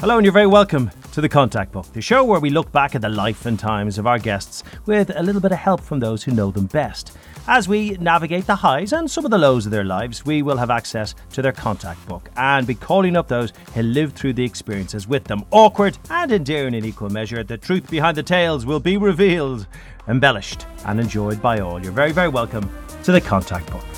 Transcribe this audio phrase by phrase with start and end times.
[0.00, 2.94] Hello, and you're very welcome to the Contact Book, the show where we look back
[2.94, 5.98] at the life and times of our guests with a little bit of help from
[5.98, 7.18] those who know them best.
[7.48, 10.56] As we navigate the highs and some of the lows of their lives, we will
[10.56, 14.44] have access to their contact book and be calling up those who lived through the
[14.44, 15.44] experiences with them.
[15.50, 19.66] Awkward and endearing in equal measure, the truth behind the tales will be revealed,
[20.06, 21.82] embellished, and enjoyed by all.
[21.82, 22.70] You're very, very welcome
[23.02, 23.97] to the Contact Book.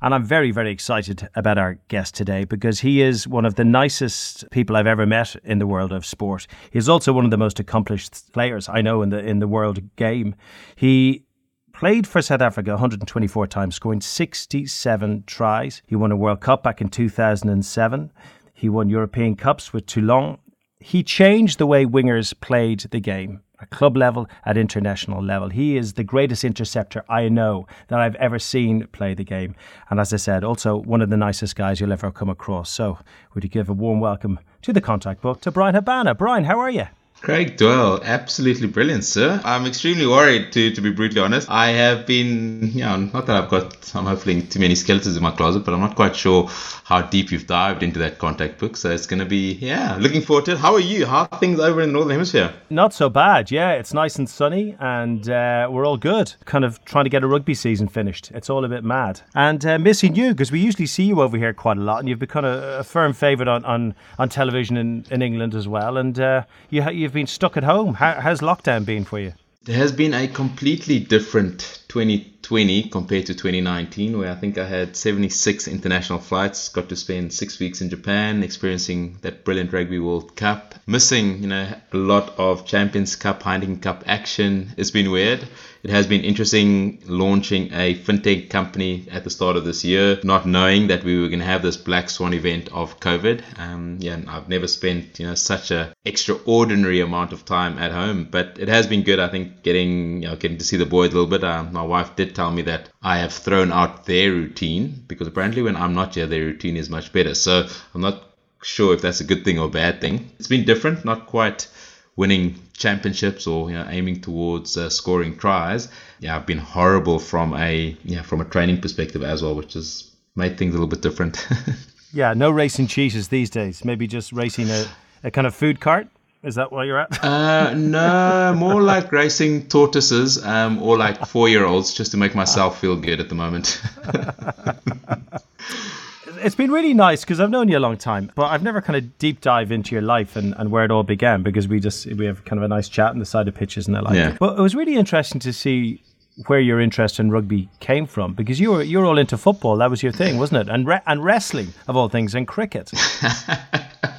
[0.00, 3.64] And I'm very, very excited about our guest today because he is one of the
[3.64, 6.46] nicest people I've ever met in the world of sport.
[6.70, 9.80] He's also one of the most accomplished players I know in the in the world
[9.96, 10.36] game.
[10.76, 11.24] He
[11.72, 15.82] played for South Africa 124 times, scoring 67 tries.
[15.88, 18.12] He won a World Cup back in 2007.
[18.54, 20.38] He won European Cups with Toulon.
[20.78, 25.48] He changed the way wingers played the game at club level, at international level.
[25.48, 29.54] He is the greatest interceptor I know that I've ever seen play the game.
[29.90, 32.70] And as I said, also one of the nicest guys you'll ever come across.
[32.70, 32.98] So,
[33.34, 36.14] would you give a warm welcome to the contact book to Bryan Habana?
[36.14, 36.86] Bryan, how are you?
[37.20, 39.40] Craig Doyle, absolutely brilliant, sir.
[39.44, 41.50] I'm extremely worried, to, to be brutally honest.
[41.50, 45.22] I have been, you know, not that I've got, I'm hopefully too many skeletons in
[45.22, 46.48] my closet, but I'm not quite sure
[46.84, 48.76] how deep you've dived into that contact book.
[48.76, 50.58] So it's going to be, yeah, looking forward to it.
[50.58, 51.06] How are you?
[51.06, 52.54] How are things over in the Northern Hemisphere?
[52.70, 53.72] Not so bad, yeah.
[53.72, 56.34] It's nice and sunny, and uh, we're all good.
[56.44, 58.30] Kind of trying to get a rugby season finished.
[58.32, 59.20] It's all a bit mad.
[59.34, 62.08] And uh, missing you, because we usually see you over here quite a lot, and
[62.08, 65.96] you've become a, a firm favourite on, on, on television in, in England as well.
[65.96, 67.94] And uh, you, you've been stuck at home.
[67.94, 69.32] How, how's lockdown been for you?
[69.64, 74.94] There has been a completely different 2020 compared to 2019, where I think I had
[74.94, 80.36] 76 international flights, got to spend six weeks in Japan, experiencing that brilliant Rugby World
[80.36, 84.74] Cup, missing you know a lot of Champions Cup, Heineken Cup action.
[84.76, 85.48] It's been weird
[85.82, 90.46] it has been interesting launching a fintech company at the start of this year, not
[90.46, 93.42] knowing that we were going to have this black swan event of COVID.
[93.58, 98.28] Um, yeah, I've never spent you know such a extraordinary amount of time at home,
[98.30, 99.18] but it has been good.
[99.18, 101.44] I think getting you know getting to see the boys a little bit.
[101.44, 105.62] Uh, my wife did tell me that I have thrown out their routine because apparently
[105.62, 107.34] when I'm not here, their routine is much better.
[107.34, 108.24] So I'm not
[108.62, 110.30] sure if that's a good thing or a bad thing.
[110.38, 111.68] It's been different, not quite
[112.16, 115.88] winning championships or you know, aiming towards uh, scoring tries.
[116.20, 120.10] Yeah, I've been horrible from a yeah from a training perspective as well, which has
[120.34, 121.46] made things a little bit different.
[122.12, 123.84] yeah, no racing cheetahs these days.
[123.84, 124.86] Maybe just racing a,
[125.24, 126.08] a kind of food cart.
[126.44, 127.24] Is that where you're at?
[127.24, 132.34] uh, no, more like racing tortoises um, or like four year olds just to make
[132.36, 133.82] myself feel good at the moment.
[136.36, 138.96] it's been really nice because I've known you a long time, but I've never kind
[138.96, 142.06] of deep dive into your life and, and where it all began because we just
[142.06, 144.14] we have kind of a nice chat on the side of pitches and I like
[144.14, 144.30] yeah.
[144.30, 144.38] it.
[144.38, 146.02] But it was really interesting to see
[146.46, 149.76] where your interest in rugby came from because you were you're all into football.
[149.76, 150.72] That was your thing, wasn't it?
[150.72, 152.92] And re- and wrestling of all things, and cricket.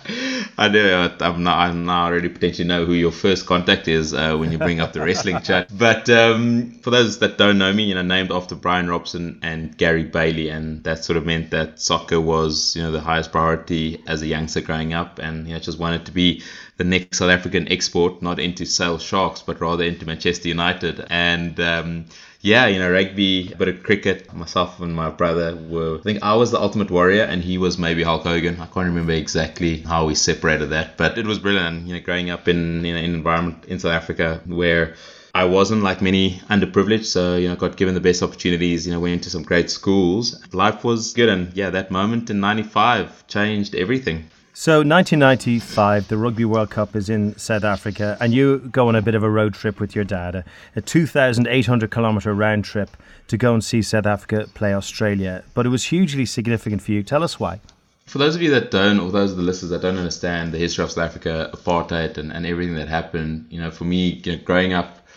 [0.60, 1.10] I do.
[1.22, 1.58] I'm not.
[1.58, 4.92] I now already potentially know who your first contact is uh, when you bring up
[4.92, 5.70] the wrestling chat.
[5.72, 9.78] But um, for those that don't know me, you know, named after Bryan Robson and
[9.78, 14.04] Gary Bailey, and that sort of meant that soccer was, you know, the highest priority
[14.06, 16.44] as a youngster growing up, and you know, just wanted to be
[16.76, 21.58] the next South African export, not into Sale Sharks, but rather into Manchester United, and.
[21.62, 22.06] Um,
[22.42, 24.34] yeah, you know, rugby, a bit of cricket.
[24.34, 27.78] Myself and my brother were, I think I was the Ultimate Warrior and he was
[27.78, 28.56] maybe Hulk Hogan.
[28.56, 31.88] I can't remember exactly how we separated that, but it was brilliant.
[31.88, 34.96] You know, growing up in, in an environment in South Africa where
[35.34, 38.88] I wasn't like many underprivileged, so you know, got given the best opportunities.
[38.88, 40.42] You know, went into some great schools.
[40.54, 44.30] Life was good, and yeah, that moment in '95 changed everything.
[44.52, 49.02] So, 1995, the Rugby World Cup is in South Africa, and you go on a
[49.02, 50.46] bit of a road trip with your dad, a,
[50.76, 55.44] a 2,800 kilometre round trip to go and see South Africa play Australia.
[55.54, 57.04] But it was hugely significant for you.
[57.04, 57.62] Tell us why.
[58.08, 60.58] For those of you that don't, or those of the listeners that don't understand the
[60.58, 64.36] history of South Africa, apartheid, and, and everything that happened, you know, for me, you
[64.36, 65.08] know, growing up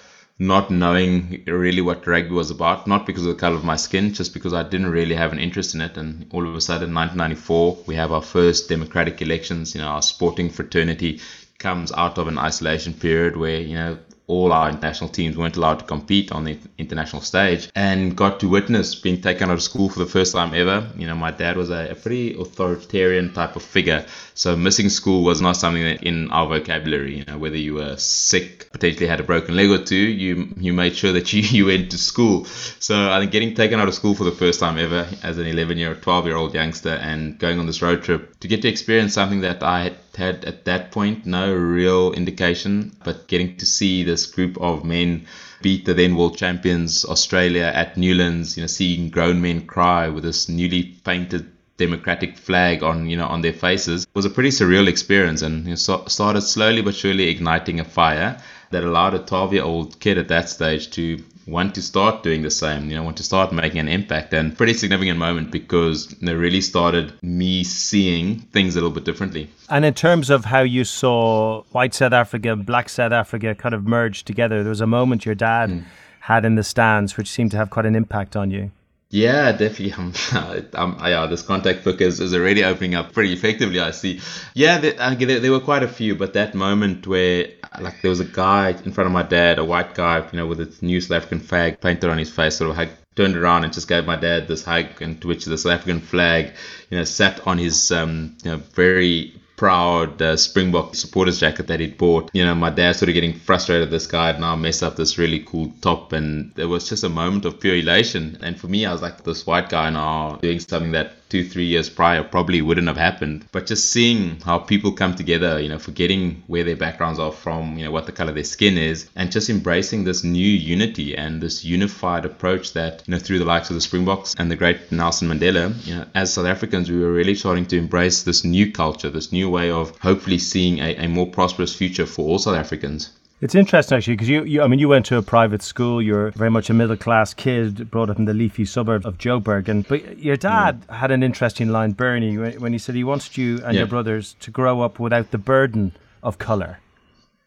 [0.43, 4.12] not knowing really what rugby was about, not because of the color of my skin,
[4.12, 5.97] just because I didn't really have an interest in it.
[5.97, 9.75] And all of a sudden, 1994, we have our first democratic elections.
[9.75, 11.21] You know, our sporting fraternity
[11.59, 13.99] comes out of an isolation period where you know
[14.32, 18.49] all our international teams weren't allowed to compete on the international stage and got to
[18.49, 20.88] witness being taken out of school for the first time ever.
[20.96, 24.06] You know, my dad was a, a pretty authoritarian type of figure.
[24.34, 27.19] So missing school was not something that in our vocabulary.
[27.19, 30.73] You know, whether you were sick, potentially had a broken leg or two, you you
[30.73, 32.46] made sure that you, you went to school.
[32.88, 35.46] So I think getting taken out of school for the first time ever as an
[35.46, 38.69] 11 year, 12 year old youngster and going on this road trip to get to
[38.69, 43.67] experience something that I had had at that point no real indication, but getting to
[43.67, 45.26] see this group of men
[45.62, 50.25] beat the then world champions Australia at Newlands, you know, seeing grown men cry with
[50.25, 51.47] this newly painted
[51.79, 55.70] democratic flag on you know on their faces was a pretty surreal experience and you
[55.70, 58.41] know, so, started slowly but surely igniting a fire
[58.73, 62.43] that allowed a 12 year old kid at that stage to want to start doing
[62.43, 64.33] the same, you know, want to start making an impact.
[64.33, 69.51] And pretty significant moment because it really started me seeing things a little bit differently.
[69.69, 73.75] And in terms of how you saw white South Africa and black South Africa kind
[73.75, 75.85] of merge together, there was a moment your dad mm.
[76.21, 78.71] had in the stands which seemed to have quite an impact on you.
[79.12, 79.93] Yeah, definitely.
[80.32, 83.79] Um, um, yeah, this contact book is, is already opening up pretty effectively.
[83.79, 84.20] I see.
[84.55, 87.49] Yeah, there, there, there, were quite a few, but that moment where
[87.79, 90.47] like there was a guy in front of my dad, a white guy, you know,
[90.47, 93.64] with a new South African flag painted on his face, sort of I turned around
[93.64, 96.55] and just gave my dad this hug, and to which the South African flag,
[96.88, 101.79] you know, sat on his um, you know very proud uh, Springbok supporters jacket that
[101.79, 102.29] he'd bought.
[102.32, 105.19] You know, my dad sort of getting frustrated this guy had now messed up this
[105.19, 108.38] really cool top, and there was just a moment of pure elation.
[108.43, 111.64] And for me, I was like, this white guy now doing something that two, three
[111.64, 113.46] years prior probably wouldn't have happened.
[113.52, 117.79] But just seeing how people come together, you know, forgetting where their backgrounds are from,
[117.79, 121.17] you know, what the color of their skin is, and just embracing this new unity
[121.17, 124.56] and this unified approach that, you know, through the likes of the Springboks and the
[124.56, 128.44] great Nelson Mandela, you know, as South Africans, we were really starting to embrace this
[128.44, 132.38] new culture, this new way of hopefully seeing a, a more prosperous future for all
[132.38, 133.11] South Africans.
[133.43, 136.00] It's interesting actually because you, you, I mean, you went to a private school.
[136.00, 139.67] You're very much a middle class kid, brought up in the leafy suburb of Joburg.
[139.67, 140.97] And but your dad yeah.
[140.97, 143.81] had an interesting line, Bernie, when he said he wanted you and yeah.
[143.81, 145.91] your brothers to grow up without the burden
[146.23, 146.79] of color.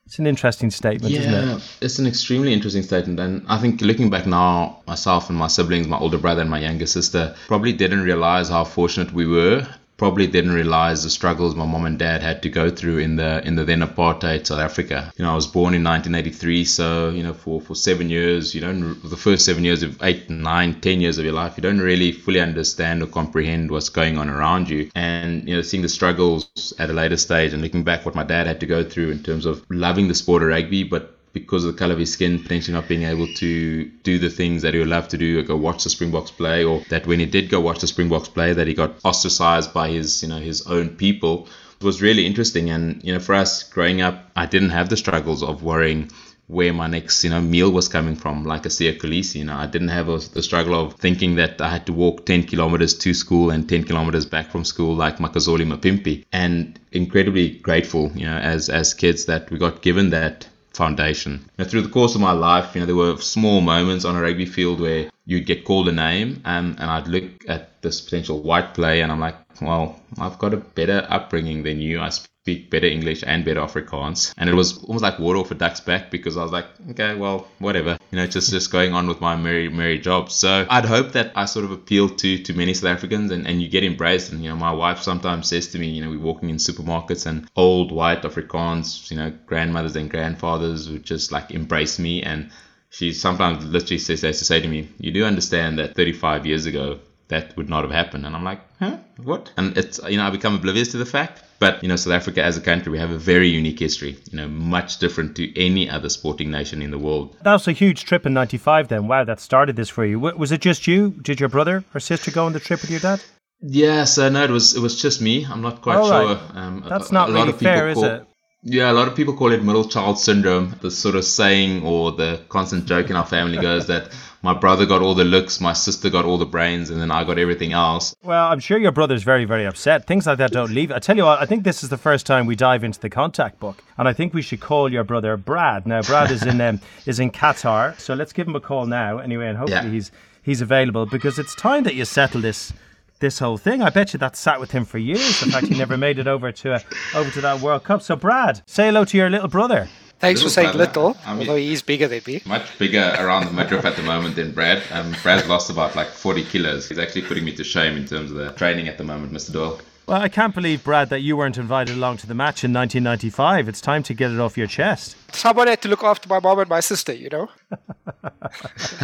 [0.05, 1.77] It's an interesting statement, yeah, isn't it?
[1.79, 3.17] It's an extremely interesting statement.
[3.21, 6.59] And I think looking back now, myself and my siblings, my older brother and my
[6.59, 9.65] younger sister, probably didn't realize how fortunate we were
[9.97, 13.45] probably didn't realize the struggles my mom and dad had to go through in the
[13.45, 15.13] in the then apartheid South Africa.
[15.17, 18.61] You know, I was born in 1983, so you know, for for seven years, you
[18.61, 21.79] don't the first seven years of eight, nine, ten years of your life, you don't
[21.79, 24.89] really fully understand or comprehend what's going on around you.
[24.95, 28.23] And you know, seeing the struggles at a later stage and looking back what my
[28.23, 31.65] dad had to go through in terms of loving the sport of rugby, but because
[31.65, 34.73] of the color of his skin, potentially not being able to do the things that
[34.73, 37.49] he would love to do, go watch the Springboks play, or that when he did
[37.49, 40.89] go watch the Springboks play, that he got ostracized by his, you know, his own
[40.95, 41.47] people.
[41.79, 44.95] It was really interesting, and you know, for us growing up, I didn't have the
[44.95, 46.09] struggles of worrying
[46.47, 49.35] where my next you know meal was coming from like a Siya Kolisi.
[49.35, 52.25] You know, I didn't have a, the struggle of thinking that I had to walk
[52.25, 56.23] 10 kilometers to school and 10 kilometers back from school like Makazole Mapimpi.
[56.31, 61.49] And incredibly grateful, you know, as as kids that we got given that foundation.
[61.57, 64.21] Now, through the course of my life, you know, there were small moments on a
[64.21, 68.41] rugby field where you'd get called a name, and, and I'd look at this potential
[68.41, 71.99] white play, and I'm like, well, I've got a better upbringing than you.
[71.99, 72.09] I
[72.45, 74.31] speak better English and better Afrikaans.
[74.37, 77.15] And it was almost like water off a duck's back because I was like, okay,
[77.15, 77.97] well, whatever.
[78.11, 80.29] You know, just just going on with my merry merry job.
[80.29, 83.63] So I'd hope that I sort of appeal to to many South Africans and, and
[83.63, 84.31] you get embraced.
[84.31, 87.25] And you know, my wife sometimes says to me, you know, we're walking in supermarkets
[87.25, 92.51] and old white Afrikaans, you know, grandmothers and grandfathers would just like embrace me and
[92.91, 96.67] she sometimes literally says, says to say to me, you do understand that 35 years
[96.67, 98.25] ago that would not have happened.
[98.25, 98.97] And I'm like, huh?
[99.23, 99.51] What?
[99.57, 101.43] And it's, you know, I become oblivious to the fact.
[101.57, 104.37] But, you know, South Africa as a country, we have a very unique history, you
[104.37, 107.35] know, much different to any other sporting nation in the world.
[107.43, 109.07] That was a huge trip in 95 then.
[109.07, 110.19] Wow, that started this for you.
[110.19, 111.11] Was it just you?
[111.21, 113.23] Did your brother or sister go on the trip with your dad?
[113.61, 115.45] Yeah, so no, it was it was just me.
[115.45, 116.39] I'm not quite sure.
[116.53, 118.27] Um, That's not a, a really fair, call, is it?
[118.67, 120.75] Yeah, a lot of people call it middle child syndrome.
[120.81, 124.87] The sort of saying or the constant joke in our family goes that my brother
[124.87, 127.73] got all the looks, my sister got all the brains, and then I got everything
[127.73, 128.15] else.
[128.23, 130.07] Well, I'm sure your brother's very, very upset.
[130.07, 130.91] Things like that don't leave.
[130.91, 133.09] I tell you what, I think this is the first time we dive into the
[133.09, 135.85] contact book, and I think we should call your brother Brad.
[135.85, 139.19] Now, Brad is in um, is in Qatar, so let's give him a call now
[139.19, 139.91] anyway, and hopefully yeah.
[139.91, 142.73] he's he's available because it's time that you settle this
[143.19, 143.81] this whole thing.
[143.81, 145.39] I bet you that sat with him for years.
[145.39, 146.79] The fact he never made it over to uh,
[147.15, 148.01] over to that World Cup.
[148.01, 149.87] So, Brad, say hello to your little brother.
[150.19, 150.85] Thanks little for saying brother.
[150.85, 152.41] little, I mean, although he's bigger than me.
[152.45, 154.81] Much bigger around the midriff at the moment than Brad.
[154.91, 156.87] Um, Brad's lost about like 40 kilos.
[156.87, 159.51] He's actually putting me to shame in terms of the training at the moment, Mr.
[159.51, 159.79] Doyle.
[160.07, 163.67] Well, I can't believe, Brad, that you weren't invited along to the match in 1995.
[163.67, 165.15] It's time to get it off your chest.
[165.33, 167.49] Someone had to look after my mom and my sister, you know?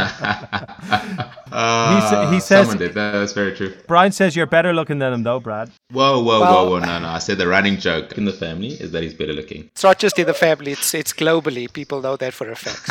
[1.52, 2.68] uh, he, he, says.
[2.68, 2.94] Someone did.
[2.94, 3.74] That's very true.
[3.88, 5.72] Bryan says you're better looking than him, though, Brad.
[5.90, 6.80] Whoa, whoa, well, whoa, whoa.
[6.80, 7.08] No, no.
[7.08, 9.64] I said the running joke in the family is that he's better looking.
[9.74, 11.72] It's not just in the family, it's, it's globally.
[11.74, 12.88] People know that for a fact.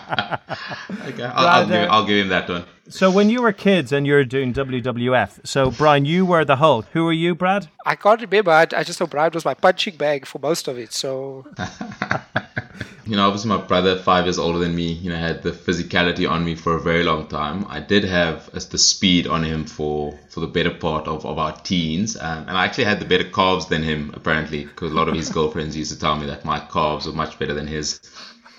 [0.31, 2.65] okay, I'll, I'll, give, I'll give him that one.
[2.89, 6.57] So when you were kids and you were doing WWF, so Bryan, you were the
[6.57, 6.85] Hulk.
[6.93, 7.69] Who were you, Brad?
[7.85, 8.51] I can't remember.
[8.51, 10.91] I, I just know Bryan was my punching bag for most of it.
[10.93, 11.45] So.
[13.05, 16.29] you know, obviously my brother, five years older than me, you know, had the physicality
[16.29, 17.65] on me for a very long time.
[17.67, 21.37] I did have uh, the speed on him for for the better part of, of
[21.37, 24.95] our teens, um, and I actually had the better calves than him apparently, because a
[24.95, 27.67] lot of his girlfriends used to tell me that my calves were much better than
[27.67, 27.99] his.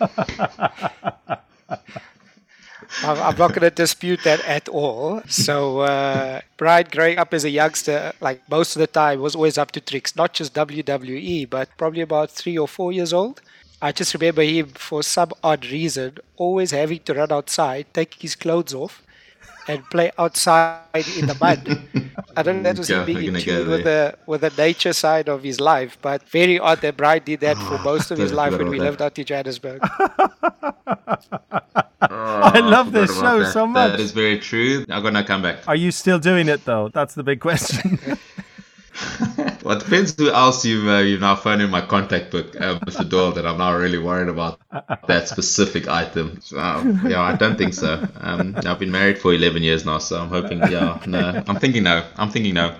[3.03, 5.23] I'm not going to dispute that at all.
[5.29, 9.57] So, uh, Bryan, growing up as a youngster, like most of the time, was always
[9.59, 13.41] up to tricks, not just WWE, but probably about three or four years old.
[13.81, 18.37] I just remember him, for some odd reason, always having to run outside, taking his
[18.37, 19.03] clothes off,
[19.69, 21.61] and play outside in the mud.
[22.37, 25.29] I don't know that was him being in tune with the with the nature side
[25.29, 28.57] of his life, but very odd that Bryan did that for most of his life
[28.57, 28.85] when we that.
[28.85, 29.81] lived out in Johannesburg.
[32.05, 33.93] I oh, love this show so much.
[33.93, 34.85] That is very true.
[34.91, 35.67] I'm gonna come back.
[35.69, 36.89] Are you still doing it though?
[36.89, 37.99] That's the big question.
[39.63, 42.79] well, it depends who else you've, uh, you've now found in my contact book, uh,
[42.81, 43.09] Mr.
[43.09, 44.61] Doyle, that I'm not really worried about
[45.07, 46.41] that specific item.
[46.43, 46.57] So,
[47.07, 48.07] yeah, I don't think so.
[48.21, 51.43] Um, I've been married for 11 years now, so I'm hoping, yeah, no.
[51.47, 52.05] I'm thinking no.
[52.17, 52.77] I'm thinking no.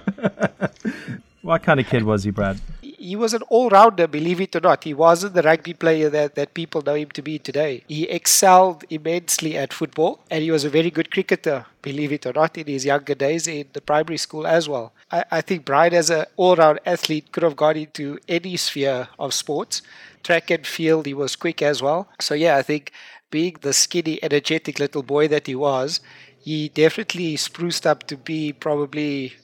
[1.43, 2.61] What kind of kid was he, Brad?
[3.03, 4.85] He was an all-rounder, believe it or not.
[4.85, 7.83] He wasn't the rugby player that, that people know him to be today.
[7.89, 12.33] He excelled immensely at football, and he was a very good cricketer, believe it or
[12.33, 14.93] not, in his younger days in the primary school as well.
[15.11, 19.35] I, I think Bryan, as an all-round athlete, could have gone into any sphere of
[19.35, 19.83] sports.
[20.23, 22.09] Track and field, he was quick as well.
[22.21, 22.93] So yeah, I think
[23.33, 26.01] being the skinny, energetic little boy that he was,
[26.39, 29.35] he definitely spruced up to be probably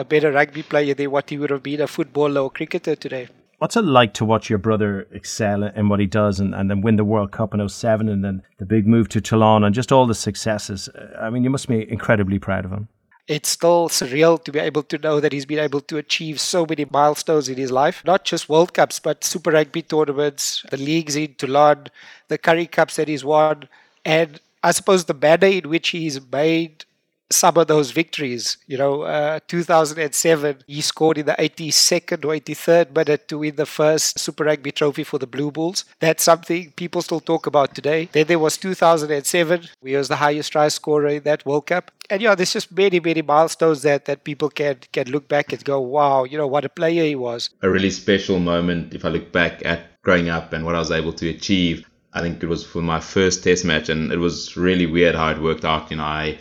[0.00, 3.28] a better rugby player than what he would have been a footballer or cricketer today.
[3.58, 6.80] What's it like to watch your brother excel in what he does and, and then
[6.80, 9.92] win the World Cup in 07 and then the big move to Toulon and just
[9.92, 10.88] all the successes?
[11.20, 12.88] I mean, you must be incredibly proud of him.
[13.28, 16.64] It's still surreal to be able to know that he's been able to achieve so
[16.64, 18.02] many milestones in his life.
[18.06, 21.88] Not just World Cups, but Super Rugby tournaments, the leagues in Toulon,
[22.28, 23.68] the Currie Cups that he's won,
[24.06, 26.86] and I suppose the manner in which he's made
[27.30, 28.58] some of those victories.
[28.66, 33.66] You know, uh, 2007, he scored in the 82nd or 83rd minute to win the
[33.66, 35.84] first Super Rugby trophy for the Blue Bulls.
[36.00, 38.08] That's something people still talk about today.
[38.12, 41.90] Then there was 2007, he was the highest try scorer in that World Cup.
[42.10, 45.64] And yeah, there's just many, many milestones that, that people can can look back and
[45.64, 47.50] go, wow, you know, what a player he was.
[47.62, 50.90] A really special moment if I look back at growing up and what I was
[50.90, 51.86] able to achieve.
[52.12, 55.30] I think it was for my first test match and it was really weird how
[55.30, 55.92] it worked out.
[55.92, 56.38] You know, I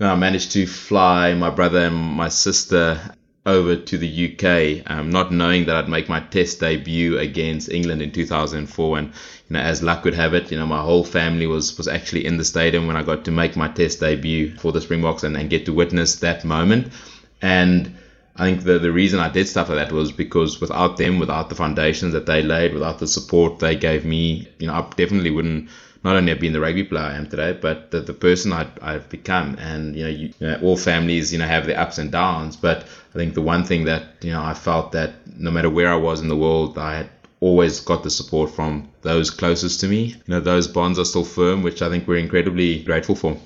[0.00, 3.00] I managed to fly my brother and my sister
[3.46, 8.02] over to the UK, um, not knowing that I'd make my test debut against England
[8.02, 8.98] in 2004.
[8.98, 9.12] And you
[9.50, 12.36] know, as luck would have it, you know, my whole family was was actually in
[12.36, 15.48] the stadium when I got to make my test debut for the Springboks and, and
[15.48, 16.92] get to witness that moment.
[17.40, 17.96] And
[18.34, 21.48] I think the, the reason I did stuff like that was because without them, without
[21.48, 25.30] the foundations that they laid, without the support they gave me, you know, I definitely
[25.30, 25.70] wouldn't
[26.06, 28.68] not only have been the rugby player I am today, but the, the person I,
[28.80, 29.56] I've become.
[29.58, 32.54] And you know, you, you know, all families you know have their ups and downs,
[32.54, 35.92] but I think the one thing that you know I felt that no matter where
[35.92, 37.10] I was in the world, I had
[37.40, 40.02] always got the support from those closest to me.
[40.26, 43.36] You know, those bonds are still firm, which I think we're incredibly grateful for.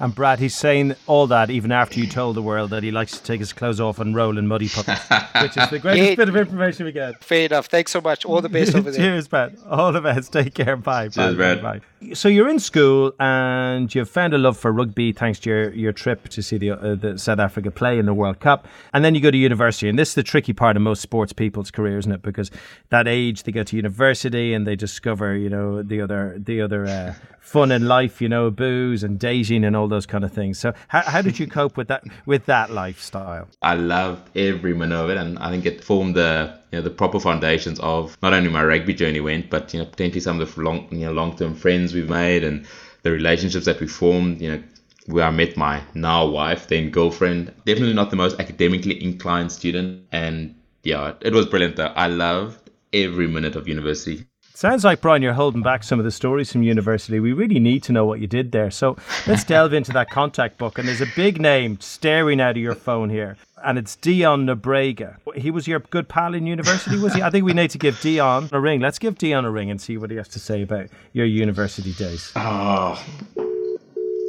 [0.00, 3.12] And Brad, he's saying all that even after you told the world that he likes
[3.12, 4.98] to take his clothes off and roll in muddy puddles,
[5.42, 7.22] which is the greatest bit of information we get.
[7.22, 7.66] Fair enough.
[7.66, 8.24] Thanks so much.
[8.24, 8.98] All the best over there.
[8.98, 9.58] Cheers, Brad.
[9.68, 10.32] All the best.
[10.32, 10.76] Take care.
[10.76, 11.08] Bye.
[11.08, 11.62] Cheers, bye, Brad.
[11.62, 12.14] Bye.
[12.14, 15.92] So you're in school and you've found a love for rugby thanks to your, your
[15.92, 18.66] trip to see the, uh, the South Africa play in the World Cup.
[18.94, 19.86] And then you go to university.
[19.86, 22.22] And this is the tricky part of most sports people's career, isn't it?
[22.22, 22.50] Because
[22.88, 26.86] that age they go to university and they discover, you know, the other the other
[26.86, 30.58] uh, fun in life, you know, booze and dating and all those kind of things.
[30.58, 33.48] So how, how did you cope with that with that lifestyle?
[33.62, 36.90] I loved every minute of it, and I think it formed the you know the
[36.90, 40.54] proper foundations of not only my rugby journey went, but you know potentially some of
[40.54, 42.66] the long you know long term friends we've made and
[43.02, 44.40] the relationships that we formed.
[44.40, 44.62] You know
[45.06, 47.52] where I met my now wife, then girlfriend.
[47.64, 51.92] Definitely not the most academically inclined student, and yeah, it was brilliant though.
[51.96, 54.26] I loved every minute of university.
[54.60, 57.18] Sounds like, Bryan, you're holding back some of the stories from university.
[57.18, 58.70] We really need to know what you did there.
[58.70, 58.94] So
[59.26, 60.78] let's delve into that contact book.
[60.78, 65.16] And there's a big name staring out of your phone here, and it's Dion Nobrega.
[65.34, 67.22] He was your good pal in university, was he?
[67.22, 68.80] I think we need to give Dion a ring.
[68.80, 71.94] Let's give Dion a ring and see what he has to say about your university
[71.94, 72.30] days.
[72.36, 73.02] Oh,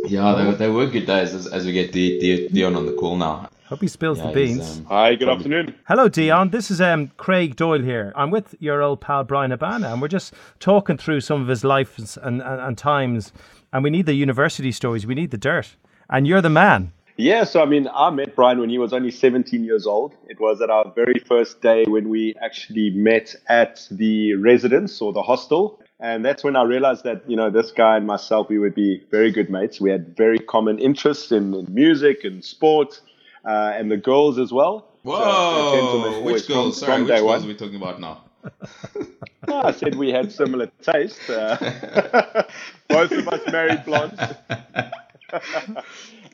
[0.08, 3.50] yeah, they, they were good days as, as we get Dion on the call now.
[3.72, 4.80] Hope he spills yeah, the beans.
[4.80, 5.74] Um, Hi, good afternoon.
[5.88, 6.50] Hello, Dion.
[6.50, 8.12] This is um, Craig Doyle here.
[8.18, 11.64] I'm with your old pal Bryan Habana, and we're just talking through some of his
[11.64, 13.32] life and, and, and times.
[13.72, 15.08] And we need the university stories.
[15.08, 15.78] We need the dirt.
[16.10, 16.92] and you're the man.
[17.16, 20.16] Yeah, so I mean, I met Bryan when he was only 17 years old.
[20.28, 25.14] It was at our very first day when we actually met at the residence or
[25.14, 25.80] the hostel.
[26.02, 29.02] And that's when I realized that, you know, this guy and myself, we would be
[29.12, 29.80] very good mates.
[29.80, 33.00] We had very common interests in, in music and sport
[33.46, 34.88] uh, and the girls as well.
[35.04, 36.14] Whoa!
[36.14, 36.80] So, which girls?
[36.80, 37.44] From, Sorry, from which girls one.
[37.44, 38.24] are we talking about now?
[39.48, 41.30] no, I said we had similar taste.
[41.30, 41.58] Uh,
[42.90, 44.20] both of us married blondes.
[45.32, 45.36] and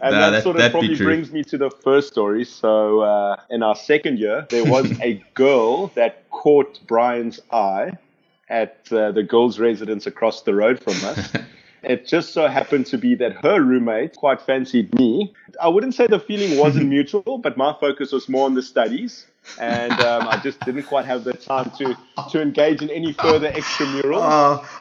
[0.01, 2.43] nah, that, that, sort of probably brings me to the first story.
[2.45, 7.91] So, uh, in our second year, there was a girl that caught Bryan's eye
[8.49, 11.33] at uh, the girls' residence across the road from us.
[11.83, 15.33] It just so happened to be that her roommate quite fancied me.
[15.61, 19.27] I wouldn't say the feeling wasn't mutual, but my focus was more on the studies
[19.59, 21.97] and um, I just didn't quite have the time to
[22.31, 24.21] to engage in any further extramural.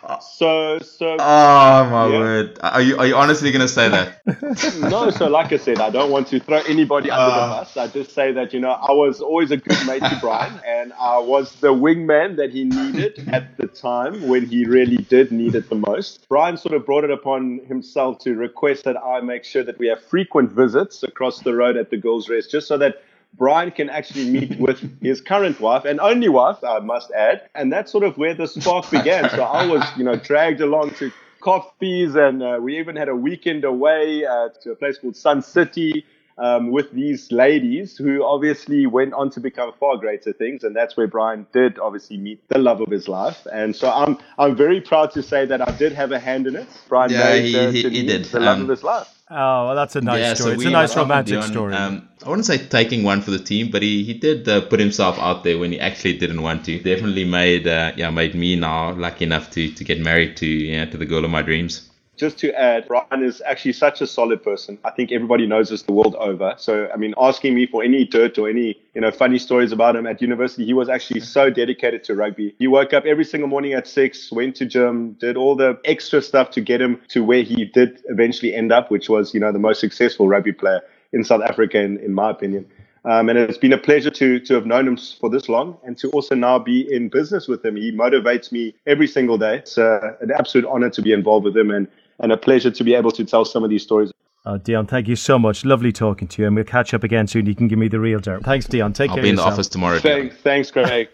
[0.03, 1.17] Uh, so so.
[1.19, 2.19] Oh my yeah.
[2.19, 2.59] word!
[2.63, 4.21] Are you are you honestly gonna say that?
[4.91, 5.11] no.
[5.11, 7.77] So like I said, I don't want to throw anybody under uh, the bus.
[7.77, 10.93] I just say that you know I was always a good mate to Bryan, and
[10.95, 15.55] I was the wingman that he needed at the time when he really did need
[15.55, 16.29] it the most.
[16.29, 19.89] Bryan sort of brought it upon himself to request that I make sure that we
[19.89, 23.03] have frequent visits across the road at the girls' rest, just so that
[23.37, 27.49] Bryan can actually meet with his current wife and only wife, I must add.
[27.55, 29.31] And that's sort of where the spark began.
[29.31, 33.15] So I was, you know, dragged along to coffees and uh, we even had a
[33.15, 36.05] weekend away uh, to a place called Sun City
[36.39, 40.65] um, with these ladies who obviously went on to become far greater things.
[40.65, 43.47] And that's where Bryan did obviously meet the love of his life.
[43.53, 46.57] And so I'm, I'm very proud to say that I did have a hand in
[46.57, 46.69] it.
[46.89, 48.25] Bryan yeah, made he, he, he did.
[48.27, 49.16] the love um, of his life.
[49.29, 50.55] Oh, well, that's a nice yeah, story.
[50.55, 51.75] So it's a nice romantic Dion, story.
[51.75, 54.79] Um, I wouldn't say taking one for the team, but he, he did uh, put
[54.79, 56.79] himself out there when he actually didn't want to.
[56.79, 60.85] Definitely made uh, yeah made me now lucky enough to to get married to yeah
[60.85, 61.86] to the girl of my dreams
[62.17, 64.79] just to add, Bryan is actually such a solid person.
[64.85, 66.55] I think everybody knows this the world over.
[66.57, 69.97] So, I mean, asking me for any dirt or any, you know, funny stories about
[69.97, 72.55] him at university, he was actually so dedicated to rugby.
[72.59, 76.23] He woke up every single morning at six, went to gym, did all the extra
[76.23, 79.53] stuff to get him to where he did eventually end up, which was, you know,
[79.53, 80.81] the most successful rugby player
[81.13, 82.67] in South Africa, in, in my opinion.
[83.07, 85.97] Um, and it's been a pleasure to to have known him for this long and
[85.99, 87.77] to also now be in business with him.
[87.77, 89.59] He motivates me every single day.
[89.59, 91.87] It's uh, an absolute honor to be involved with him and
[92.21, 94.13] and a pleasure to be able to tell some of these stories.
[94.47, 95.65] Uh, Dion, thank you so much.
[95.65, 97.47] Lovely talking to you, and we'll catch up again soon.
[97.47, 98.45] You can give me the real dirt.
[98.45, 98.93] Thanks, Dion.
[98.93, 99.23] Take I'll care.
[99.23, 99.99] I'll be in the office tomorrow.
[99.99, 101.09] Thanks, thanks, Craig.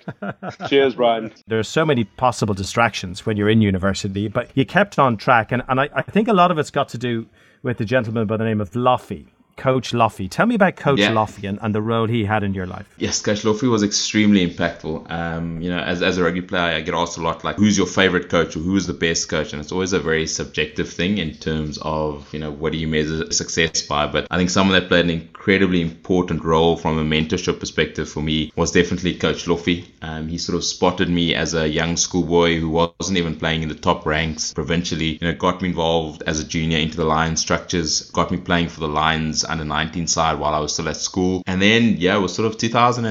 [0.68, 1.32] Cheers, Bryan.
[1.46, 5.50] There are so many possible distractions when you're in university, but you kept on track,
[5.50, 7.26] and, and I, I think a lot of it's got to do
[7.62, 9.28] with the gentleman by the name of Loffie.
[9.56, 10.30] Coach Loffie.
[10.30, 11.10] Tell me about Coach yeah.
[11.10, 12.86] Loffie and, and, the role he had in your life.
[12.98, 15.10] Yes, Coach Loffie was extremely impactful.
[15.10, 17.76] Um, you know, as, as a rugby player, I get asked a lot like, who's
[17.76, 19.52] your favorite coach or who's the best coach?
[19.52, 22.88] And it's always a very subjective thing in terms of, you know, what do you
[22.88, 24.06] measure success by?
[24.06, 28.22] But I think someone that played an incredibly important role from a mentorship perspective for
[28.22, 29.86] me was definitely Coach Loffie.
[30.02, 33.68] Um, he sort of spotted me as a young schoolboy who wasn't even playing in
[33.68, 37.40] the top ranks provincially, you know, got me involved as a junior into the Lions
[37.40, 40.96] structures, got me playing for the Lions under 19 side while I was still at
[40.96, 41.42] school.
[41.46, 43.04] And then, yeah, it was sort of 2000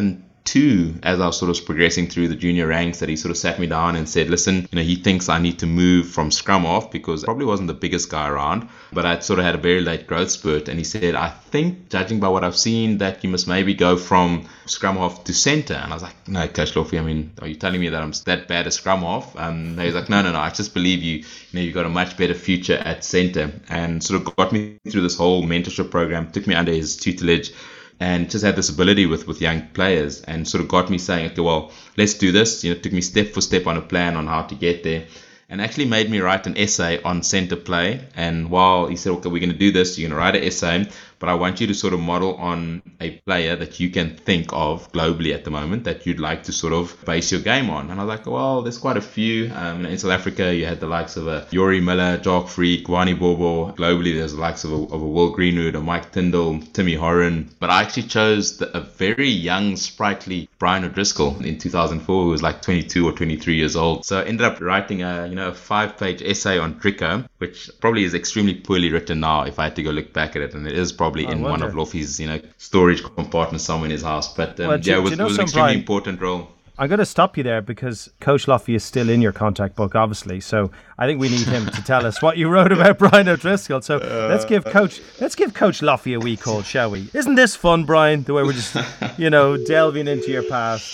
[0.43, 3.37] two as I was sort of progressing through the junior ranks that he sort of
[3.37, 6.31] sat me down and said, listen, you know, he thinks I need to move from
[6.31, 9.55] scrum half because I probably wasn't the biggest guy around, but I'd sort of had
[9.55, 10.67] a very late growth spurt.
[10.67, 13.97] And he said, I think, judging by what I've seen, that you must maybe go
[13.97, 15.75] from scrum half to center.
[15.75, 18.13] And I was like, no, Coach Loffie, I mean, are you telling me that I'm
[18.25, 19.35] that bad at scrum half?
[19.35, 21.75] Um, and he was like, no, no, no, I just believe you, you know, you've
[21.75, 23.51] got a much better future at center.
[23.69, 27.53] And sort of got me through this whole mentorship program, took me under his tutelage
[28.01, 31.31] and just had this ability with with young players and sort of got me saying
[31.31, 32.63] okay well let's do this.
[32.63, 35.05] You know took me step for step on a plan on how to get there
[35.49, 38.01] and actually made me write an essay on center play.
[38.15, 40.43] And while he said okay we're going to do this you're going to write an
[40.43, 40.89] essay
[41.21, 44.51] but I want you to sort of model on a player that you can think
[44.51, 47.91] of globally at the moment that you'd like to sort of base your game on.
[47.91, 49.51] And I was like, well, there's quite a few.
[49.53, 53.13] Um, in South Africa, you had the likes of a Yuri Miller, Jock Freak, Wani
[53.13, 53.71] Bobo.
[53.73, 57.51] Globally, there's the likes of a, of a Will Greenwood, a Mike Tindall, Timmy Horan.
[57.59, 62.41] But I actually chose the, a very young, sprightly Brian O'Driscoll in 2004, who was
[62.41, 64.05] like 22 or 23 years old.
[64.05, 68.05] So I ended up writing a, you know, a five-page essay on Drico, which probably
[68.05, 70.55] is extremely poorly written now if I had to go look back at it.
[70.55, 73.91] And it is probably probably in one of Loffie's, you know, storage compartments somewhere in
[73.91, 74.33] his house.
[74.33, 76.49] But um, well, yeah, it was, you know it was an extremely Bryan, important role.
[76.77, 79.93] I'm going to stop you there because Coach Loffie is still in your contact book,
[79.93, 80.39] obviously.
[80.39, 83.81] So I think we need him to tell us what you wrote about Brian O'Driscoll.
[83.81, 87.09] So uh, let's give Coach let's give Coach Loffie a wee call, shall we?
[87.13, 88.23] Isn't this fun, Bryan?
[88.23, 88.75] The way we're just
[89.19, 90.85] you know delving into your past.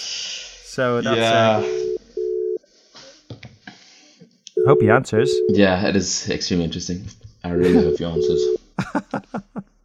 [0.68, 1.18] So that's.
[1.18, 1.64] Uh, yeah.
[1.70, 1.88] Uh,
[4.66, 5.34] hope he answers.
[5.50, 7.06] Yeah, it is extremely interesting.
[7.44, 8.58] I really hope he answers.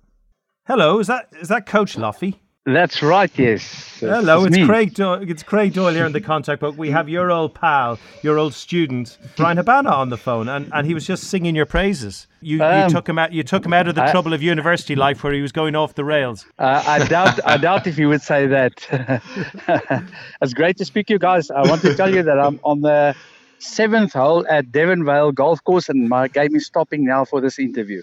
[0.72, 2.36] Hello, is that is that Coach Loffie?
[2.64, 3.98] That's right, yes.
[4.00, 4.94] Hello, it's, it's Craig.
[4.94, 6.78] Do- it's Craig Doyle here in the contact book.
[6.78, 10.86] We have your old pal, your old student, Bryan Habana, on the phone, and, and
[10.86, 12.26] he was just singing your praises.
[12.40, 13.34] You, um, you took him out.
[13.34, 15.76] You took him out of the I, trouble of university life, where he was going
[15.76, 16.46] off the rails.
[16.58, 17.38] Uh, I doubt.
[17.46, 18.72] I doubt if he would say that.
[20.40, 21.50] it's great to speak to you guys.
[21.50, 23.14] I want to tell you that I'm on the
[23.58, 28.00] seventh hole at Devonvale Golf Course, and my game is stopping now for this interview.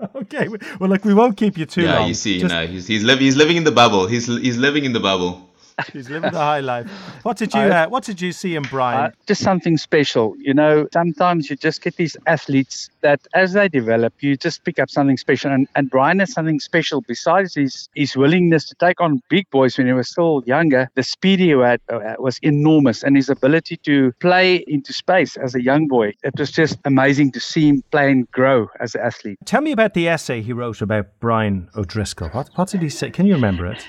[0.14, 2.02] Okay, well, look, we won't keep you too yeah, long.
[2.02, 2.42] Yeah, you see, Just...
[2.42, 4.06] you know, he's he's, li- he's living in the bubble.
[4.06, 5.46] He's he's living in the bubble.
[5.94, 6.90] He's living the high life.
[7.22, 9.00] What did you uh, What did you see in Bryan?
[9.00, 10.36] Uh, just something special.
[10.38, 14.78] You know, sometimes you just get these athletes that, as they develop, you just pick
[14.78, 15.50] up something special.
[15.52, 19.78] And, and Bryan has something special besides his his willingness to take on big boys
[19.78, 20.90] when he was still younger.
[20.94, 25.54] The speed he had uh, was enormous, and his ability to play into space as
[25.54, 26.14] a young boy.
[26.22, 29.38] It was just amazing to see him play and grow as an athlete.
[29.44, 32.28] Tell me about the essay he wrote about Brian O'Driscoll.
[32.28, 33.10] What what did he say?
[33.10, 33.84] Can you remember it?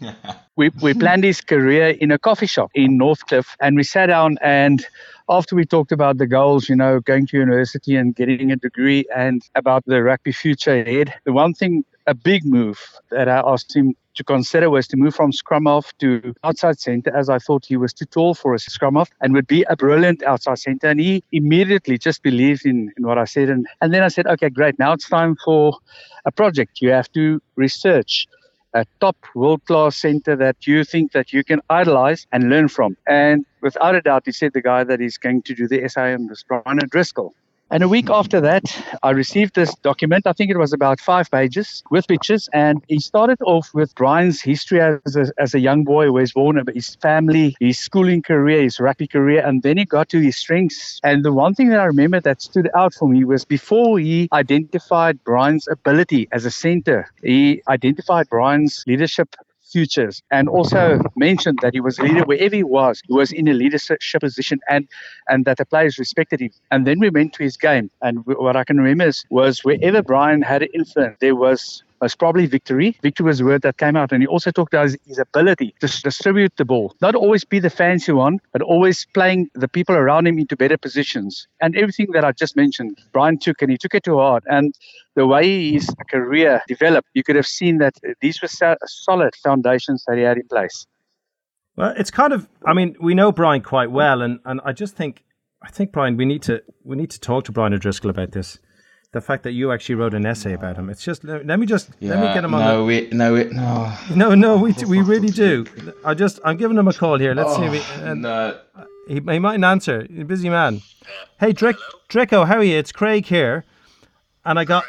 [0.56, 3.56] we we planned his career in a coffee shop in Northcliffe.
[3.60, 4.84] And we sat down and
[5.28, 9.04] after we talked about the goals, you know, going to university and getting a degree
[9.14, 13.74] and about the rugby future ahead, the one thing, a big move that I asked
[13.74, 17.66] him to consider was to move from scrum half to outside centre, as I thought
[17.66, 20.86] he was too tall for a scrum half and would be a brilliant outside centre.
[20.86, 23.50] And he immediately just believed in, in what I said.
[23.50, 24.78] And, and then I said, okay, great.
[24.78, 25.78] Now it's time for
[26.24, 26.80] a project.
[26.80, 28.26] You have to research
[28.72, 32.96] a top world class center that you think that you can idolize and learn from.
[33.06, 36.28] And without a doubt, he said the guy that is going to do the SIM
[36.28, 37.34] was Brian O'Driscoll.
[37.68, 38.64] And a week after that,
[39.02, 40.24] I received this document.
[40.24, 42.48] I think it was about five pages with pictures.
[42.52, 46.32] And he started off with Brian's history as a, as a young boy, where he's
[46.32, 49.44] born, his family, his schooling career, his rugby career.
[49.44, 51.00] And then he got to his strengths.
[51.02, 54.28] And the one thing that I remember that stood out for me was before he
[54.32, 59.34] identified Brian's ability as a center, he identified Brian's leadership
[59.66, 63.02] futures and also mentioned that he was a leader wherever he was.
[63.06, 64.88] He was in a leadership position and,
[65.28, 66.50] and that the players respected him.
[66.70, 67.90] And then we went to his game.
[68.02, 72.18] And what I can remember is, was wherever brian had an influence, there was most
[72.18, 72.98] probably victory.
[73.02, 74.12] Victory was a word that came out.
[74.12, 77.58] And he also talked about his, his, ability to distribute the ball, not always be
[77.58, 81.48] the fancy one, but always playing the people around him into better positions.
[81.60, 84.44] And everything that I just mentioned, Bryan took and he took it to heart.
[84.46, 84.74] And
[85.14, 90.16] the way his career developed, you could have seen that these were solid foundations that
[90.16, 90.86] he had in place.
[91.76, 94.22] Well, it's kind of, I mean, we know Brian quite well.
[94.22, 95.24] And, and I just think,
[95.62, 98.58] I think, Bryan, we need to, we need to talk to Brian O'Driscoll about this
[99.16, 100.90] the fact that you actually wrote an essay about him.
[100.90, 102.60] It's just let me just yeah, let me get him on.
[102.60, 104.58] No, the, we no, we, no, no, no.
[104.58, 105.64] We we really do.
[106.04, 107.34] I just I'm giving him a call here.
[107.34, 107.64] Let's oh, see.
[107.64, 108.58] If he, uh, no.
[109.08, 110.06] he he mightn't answer.
[110.06, 110.82] He's a busy man.
[111.40, 111.78] Hey, Drick,
[112.10, 112.76] Drico, how are you?
[112.76, 113.64] It's Craig here,
[114.44, 114.84] and I got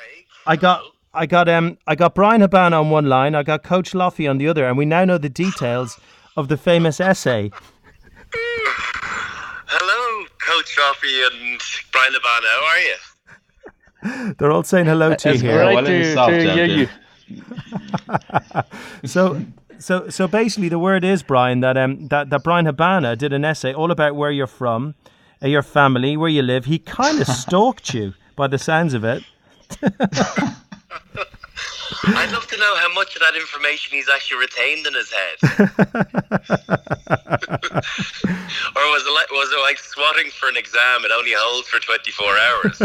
[0.46, 0.84] I got.
[1.14, 4.38] I got um I got Bryan Habana on one line, I got Coach Loffie on
[4.38, 6.00] the other, and we now know the details
[6.36, 7.50] of the famous essay.
[9.76, 11.60] Hello, Coach Loffie and
[11.92, 12.48] Bryan Habana.
[12.60, 12.96] How are you?
[14.38, 15.64] They're all saying hello to you here.
[15.64, 16.88] Great to, to hear you.
[19.08, 19.46] so,
[19.80, 23.44] so, so basically, the word is Brian that um that that Bryan Habana did an
[23.46, 24.96] essay all about where you're from,
[25.42, 26.66] uh, your family, where you live.
[26.66, 29.24] He kind of stalked you, by the sounds of it.
[32.04, 35.38] I'd love to know how much of that information he's actually retained in his head.
[38.76, 41.04] or was it like was it like swatting for an exam?
[41.04, 42.82] It only holds for twenty four hours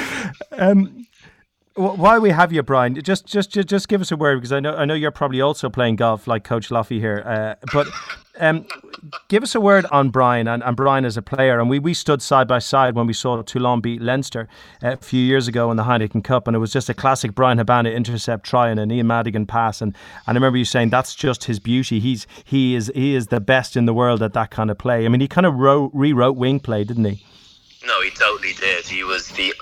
[0.52, 1.06] um,
[1.74, 4.74] while we have you, Brian, just, just just give us a word because I know
[4.74, 7.22] I know you're probably also playing golf like Coach Loffie here.
[7.24, 7.86] Uh, but
[8.38, 8.66] um,
[9.28, 11.60] give us a word on Brian and, and Bryan as a player.
[11.60, 14.48] And we, we stood side by side when we saw Toulon beat Leinster
[14.82, 17.58] a few years ago in the Heineken Cup, and it was just a classic Bryan
[17.58, 19.80] Habana intercept try and an Ian Madigan pass.
[19.80, 19.94] And,
[20.26, 22.00] and I remember you saying that's just his beauty.
[22.00, 25.04] He's he is he is the best in the world at that kind of play.
[25.04, 27.24] I mean, he kind of wrote, rewrote wing play, didn't he?
[27.84, 28.86] No, he totally did.
[28.86, 29.52] He was the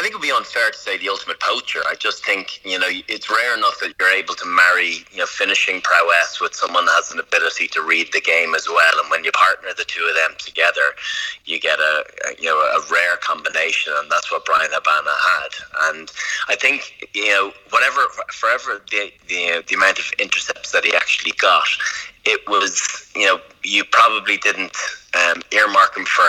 [0.00, 1.80] I think it would be unfair to say the ultimate poacher.
[1.86, 5.26] I just think you know it's rare enough that you're able to marry you know
[5.26, 8.94] finishing prowess with someone that has an ability to read the game as well.
[8.98, 10.96] And when you partner the two of them together,
[11.44, 15.92] you get a, a you know a rare combination, and that's what Bryan Habana had.
[15.92, 16.10] And
[16.48, 18.00] I think you know whatever
[18.32, 21.68] forever the the, the amount of intercepts that he actually got,
[22.24, 24.74] it was you know you probably didn't
[25.12, 26.24] um, earmark him for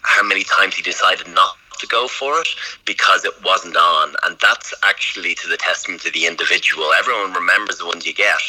[0.00, 2.48] how many times he decided not to go for it
[2.84, 4.14] because it wasn't on.
[4.24, 6.92] And that's actually to the testament of the individual.
[6.98, 8.40] Everyone remembers the ones you get,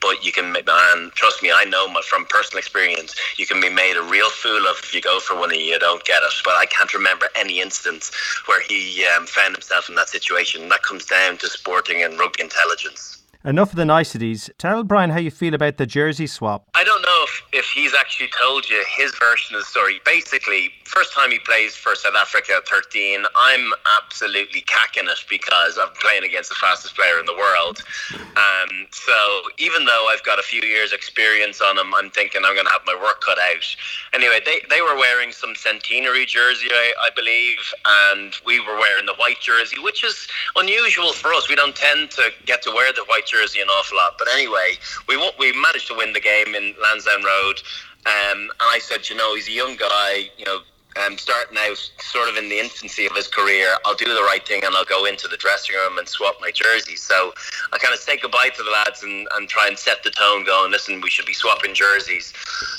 [0.00, 3.96] but you can, and trust me, I know from personal experience, you can be made
[3.96, 6.34] a real fool of if you go for one and you don't get it.
[6.44, 8.10] But I can't remember any instance
[8.46, 10.68] where he um, found himself in that situation.
[10.68, 13.22] That comes down to sporting and rugby intelligence.
[13.44, 14.50] Enough of the niceties.
[14.58, 16.68] Tell Bryan how you feel about the jersey swap.
[16.74, 20.00] I don't know if, if he's actually told you his version of the story.
[20.04, 25.78] Basically, first time he plays for South Africa at 13, I'm absolutely cacking it because
[25.80, 27.84] I'm playing against the fastest player in the world.
[28.10, 29.14] Um, so
[29.58, 32.72] even though I've got a few years experience on him, I'm thinking I'm going to
[32.72, 33.76] have my work cut out.
[34.14, 39.06] Anyway, they, they were wearing some centenary jersey, I, I believe, and we were wearing
[39.06, 41.48] the white jersey, which is unusual for us.
[41.48, 44.16] We don't tend to get to wear the white jersey an awful lot.
[44.18, 47.62] But anyway, we we managed to win the game in Lansdowne Road.
[48.06, 50.60] Um, and I said, you know, he's a young guy, you know,
[50.96, 54.46] um, starting out sort of in the infancy of his career, I'll do the right
[54.46, 56.96] thing and I'll go into the dressing room and swap my jersey.
[56.96, 57.32] So
[57.72, 60.44] I kind of say goodbye to the lads and, and try and set the tone
[60.44, 62.32] going, listen, we should be swapping jerseys.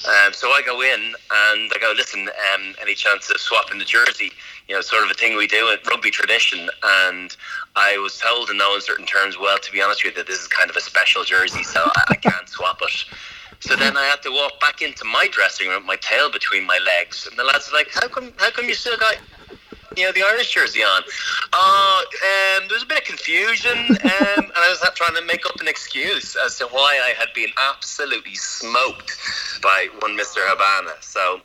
[0.08, 3.86] Um, so I go in and I go, listen, um, any chance of swapping the
[3.86, 4.32] jersey?
[4.68, 6.70] You know, sort of a thing we do at rugby tradition.
[6.84, 7.36] And
[7.76, 10.42] I was told in no uncertain terms, well, to be honest with you, that this
[10.42, 13.06] is kind of a special jersey, so I, I can't swap it.
[13.60, 16.80] So then I had to walk back into my dressing room, my tail between my
[16.86, 18.32] legs, and the lads were like, "How come?
[18.38, 19.18] How come you still got?"
[19.98, 21.04] You know the Irish jersey on.
[21.52, 25.46] Uh, um, there was a bit of confusion, um, and I was trying to make
[25.46, 29.18] up an excuse as to why I had been absolutely smoked
[29.62, 30.96] by one Mister Habana.
[31.02, 31.42] So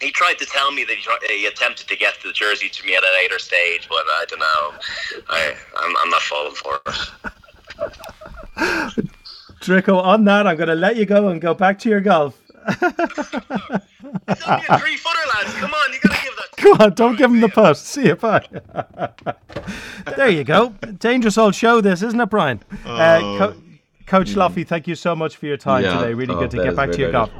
[0.00, 2.86] he tried to tell me that he, tried, he, attempted to get the jersey to
[2.86, 4.74] me at a later stage, but I don't know.
[5.28, 6.80] I, I'm, I'm not falling for
[8.96, 9.08] it.
[9.60, 12.40] Drico, on that, I'm going to let you go and go back to your golf.
[12.68, 15.54] it's only a three footer, lads.
[15.54, 16.56] Come on, you got to give that.
[16.56, 17.76] Come on, don't give him the putt.
[17.76, 18.46] See you, bye.
[20.16, 20.70] there you go.
[20.98, 22.62] Dangerous old show, this, isn't it, Bryan?
[22.84, 22.94] Uh, oh.
[22.94, 23.62] Uh, Co-
[24.06, 24.36] Coach mm.
[24.36, 25.98] Loffie, thank you so much for your time yeah.
[25.98, 26.14] today.
[26.14, 27.30] Really oh, good to get back to your golf.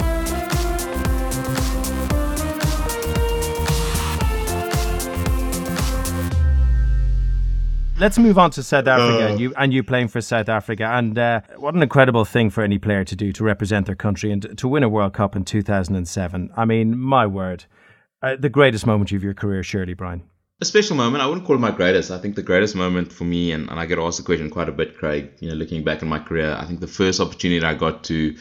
[8.00, 10.84] Let's move on to South Africa uh, and you and you playing for South Africa
[10.84, 14.30] and uh, what an incredible thing for any player to do to represent their country
[14.30, 16.50] and to win a World Cup in 2007.
[16.56, 17.64] I mean, my word,
[18.22, 20.22] uh, the greatest moment of your career, surely, Bryan.
[20.60, 21.24] A special moment.
[21.24, 22.12] I wouldn't call it my greatest.
[22.12, 24.68] I think the greatest moment for me, and, and I get asked the question quite
[24.68, 25.32] a bit, Craig.
[25.40, 28.36] You know, looking back in my career, I think the first opportunity I got to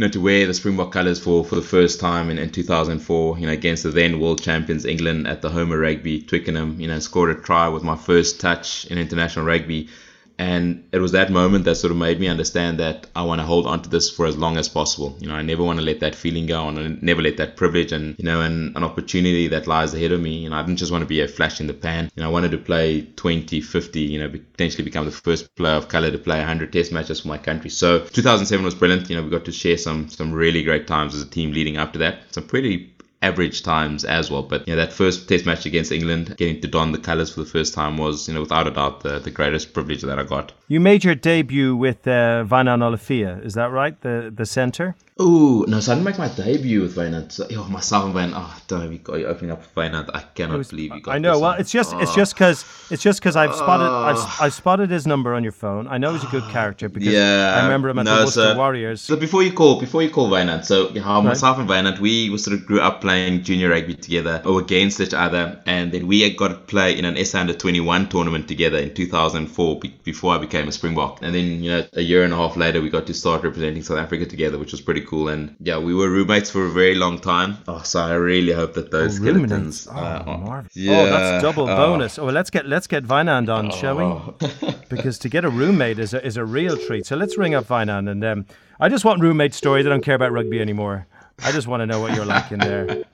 [0.00, 3.38] you know, to wear the Springbok colours for, for the first time in, in 2004,
[3.38, 6.88] you know, against the then world champions England at the home of rugby, Twickenham, you
[6.88, 9.90] know, scored a try with my first touch in international rugby.
[10.40, 13.46] And it was that moment that sort of made me understand that I want to
[13.46, 15.14] hold on to this for as long as possible.
[15.20, 17.92] You know, I never want to let that feeling go and never let that privilege
[17.92, 20.38] and, you know, and an opportunity that lies ahead of me.
[20.38, 22.10] You know, I didn't just want to be a flash in the pan.
[22.14, 25.74] You know, I wanted to play 20, 50, you know, potentially become the first player
[25.74, 27.68] of color to play 100 test matches for my country.
[27.68, 29.10] So 2007 was brilliant.
[29.10, 31.76] You know, we got to share some, some really great times as a team leading
[31.76, 32.32] up to that.
[32.32, 34.42] Some pretty average times as well.
[34.42, 37.40] But you know, that first test match against England, getting to don the colours for
[37.40, 40.24] the first time was, you know, without a doubt the, the greatest privilege that I
[40.24, 40.52] got.
[40.68, 44.00] You made your debut with uh, Wynand Olivier, is that right?
[44.00, 44.96] The the centre?
[45.22, 45.80] Oh no!
[45.80, 46.94] So I didn't make my debut with.
[47.30, 48.32] So, oh, myself and Wynand.
[48.34, 50.08] Oh, don't you got you opening up Wynand.
[50.14, 51.14] I cannot was, believe you got.
[51.14, 51.38] I know.
[51.38, 51.98] Well, it's just oh.
[51.98, 54.36] it's just because it's just because I've spotted I've, oh.
[54.40, 55.88] I've, spotted his number on your phone.
[55.88, 56.52] I know he's a good ah.
[56.52, 59.02] character because yeah, I remember him at no, the Worcester so, Warriors.
[59.02, 61.20] So before you call before you call Wynand, so right.
[61.22, 63.09] myself and Wynand we sort of grew up playing
[63.42, 67.22] junior rugby together or against each other, and then we got to play in an
[67.24, 71.70] SA under 21 tournament together in 2004 before I became a Springbok, and then you
[71.70, 74.58] know a year and a half later we got to start representing South Africa together,
[74.58, 75.28] which was pretty cool.
[75.28, 77.58] And yeah, we we were roommates for a very long time.
[77.66, 79.88] Oh, so I really hope that those oh, skeletons.
[79.90, 81.00] Oh, uh, yeah.
[81.00, 81.76] oh, that's double oh.
[81.76, 82.16] bonus.
[82.16, 84.04] Oh, well, let's get let's get Wynand on, shall we?
[84.04, 84.34] Oh.
[84.88, 87.06] because to get a roommate is a, is a real treat.
[87.06, 88.46] So let's ring up Wynand, and um,
[88.78, 89.84] I just want roommate stories.
[89.84, 91.08] I don't care about rugby anymore.
[91.42, 93.04] I just want to know what you're like in there.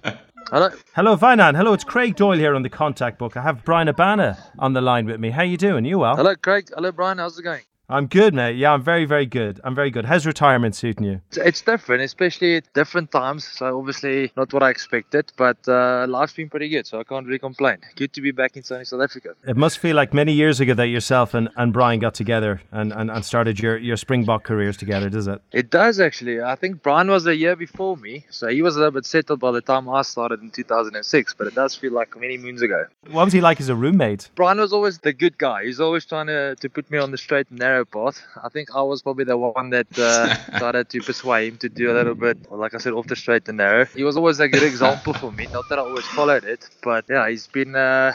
[0.50, 0.70] Hello.
[0.94, 1.56] Hello, Wynand.
[1.56, 3.36] Hello, it's Craig Doyle here on the contact book.
[3.36, 5.30] I have Bryan Habana on the line with me.
[5.30, 5.84] How you doing?
[5.84, 6.16] You well?
[6.16, 6.68] Hello, Craig.
[6.74, 7.18] Hello, Bryan.
[7.18, 7.62] How's it going?
[7.88, 8.56] I'm good, mate.
[8.56, 9.60] Yeah, I'm very, very good.
[9.62, 10.04] I'm very good.
[10.04, 11.20] How's retirement suiting you?
[11.36, 13.44] It's different, especially at different times.
[13.44, 17.26] So obviously not what I expected, but uh, life's been pretty good, so I can't
[17.26, 17.78] really complain.
[17.94, 19.34] Good to be back in sunny South Africa.
[19.46, 22.92] It must feel like many years ago that yourself and, and Bryan got together and,
[22.92, 25.40] and, and started your, your Springbok careers together, does it?
[25.52, 26.42] It does actually.
[26.42, 29.38] I think Bryan was a year before me, so he was a little bit settled
[29.38, 32.86] by the time I started in 2006, but it does feel like many moons ago.
[33.12, 34.28] What was he like as a roommate?
[34.34, 35.64] Bryan was always the good guy.
[35.66, 37.75] He's always trying to, to put me on the straight and narrow
[38.42, 41.90] I think I was probably the one that uh, started to persuade him to do
[41.90, 43.84] a little bit, like I said, off the straight and narrow.
[43.86, 45.46] He was always a good example for me.
[45.52, 47.74] Not that I always followed it, but yeah, he's been.
[47.74, 48.12] Uh,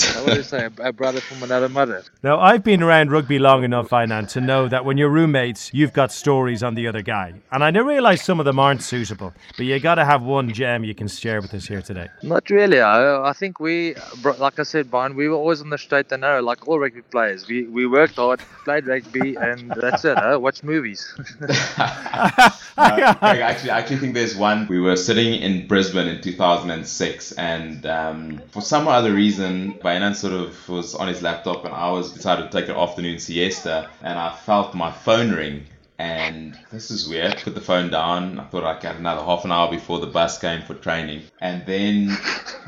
[0.16, 2.02] I always say a brother from another mother.
[2.22, 5.92] Now, I've been around rugby long enough, Wynand, to know that when you're roommates, you've
[5.92, 7.34] got stories on the other guy.
[7.52, 10.52] And I never realise some of them aren't suitable, but you got to have one
[10.52, 12.08] gem you can share with us here today.
[12.22, 12.80] Not really.
[12.80, 13.94] I, I think we,
[14.38, 17.02] like I said, Bryan, we were always on the straight and narrow, like all rugby
[17.02, 17.48] players.
[17.48, 20.16] We we worked hard, played rugby, and that's it.
[20.18, 20.38] Huh?
[20.40, 21.14] Watch movies.
[21.76, 24.66] uh, Craig, actually, I actually think there's one.
[24.68, 30.32] We were sitting in Brisbane in 2006, and um, for some other reason, Wynand sort
[30.32, 34.18] of was on his laptop, and I was decided to take an afternoon siesta, and
[34.18, 35.66] I felt my phone ring.
[35.98, 37.36] And this is weird.
[37.42, 38.40] Put the phone down.
[38.40, 41.24] I thought I had another half an hour before the bus came for training.
[41.42, 42.16] And then,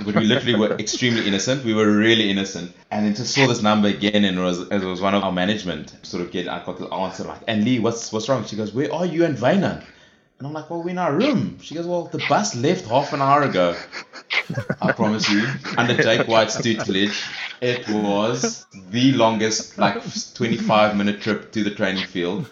[0.04, 1.64] but we literally were extremely innocent.
[1.64, 2.74] We were really innocent.
[2.90, 5.32] And then just saw this number again, and it was it was one of our
[5.32, 5.96] management.
[6.02, 8.44] Sort of get I got the answer like, and Lee, what's what's wrong?
[8.44, 9.82] She goes, where are you and Wynand?
[10.38, 11.58] And I'm like, well, we're in our room.
[11.60, 13.76] She goes, well, the bus left half an hour ago.
[14.80, 17.22] I promise you, under Jake White's tutelage,
[17.62, 20.02] it was the longest, like
[20.34, 22.50] 25 minute trip to the training field.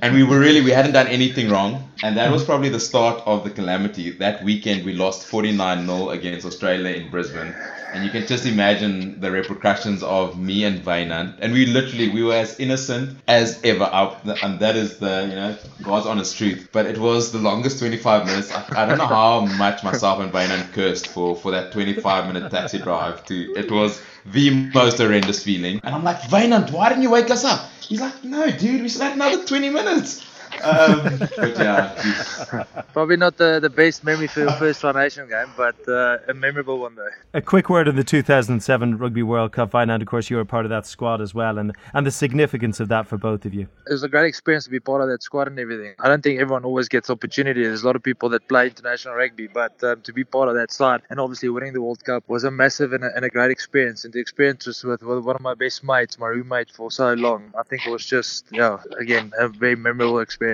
[0.00, 1.92] And we were really, we hadn't done anything wrong.
[2.02, 4.10] And that was probably the start of the calamity.
[4.10, 7.54] That weekend, we lost 49 0 against Australia in Brisbane.
[7.92, 11.38] And you can just imagine the repercussions of me and Wynand.
[11.40, 13.84] And we literally, we were as innocent as ever.
[13.84, 16.68] Out, and that is the, you know, God's honest truth.
[16.72, 18.52] But it was the longest 25 minutes.
[18.52, 22.50] I, I don't know how much myself and Wynand cursed for, for that 25 minute
[22.50, 23.24] taxi drive.
[23.26, 25.80] To It was the most horrendous feeling.
[25.82, 27.68] And I'm like, Wynand, why didn't you wake us up?
[27.80, 30.24] He's like, no, dude, we still had another 20 minutes.
[30.62, 35.48] Um, but yeah, probably not the, the best memory for your first Tri Nation game,
[35.56, 37.08] but uh, a memorable one though.
[37.34, 40.00] A quick word on the 2007 Rugby World Cup final.
[40.00, 42.88] Of course, you were part of that squad as well, and and the significance of
[42.88, 43.68] that for both of you.
[43.86, 45.94] It was a great experience to be part of that squad and everything.
[45.98, 47.62] I don't think everyone always gets opportunity.
[47.62, 50.54] There's a lot of people that play international rugby, but um, to be part of
[50.54, 53.28] that side and obviously winning the World Cup was a massive and a, and a
[53.28, 54.04] great experience.
[54.04, 57.14] And the experience was with, with one of my best mates, my roommate for so
[57.14, 57.52] long.
[57.58, 60.47] I think it was just yeah, again, a very memorable experience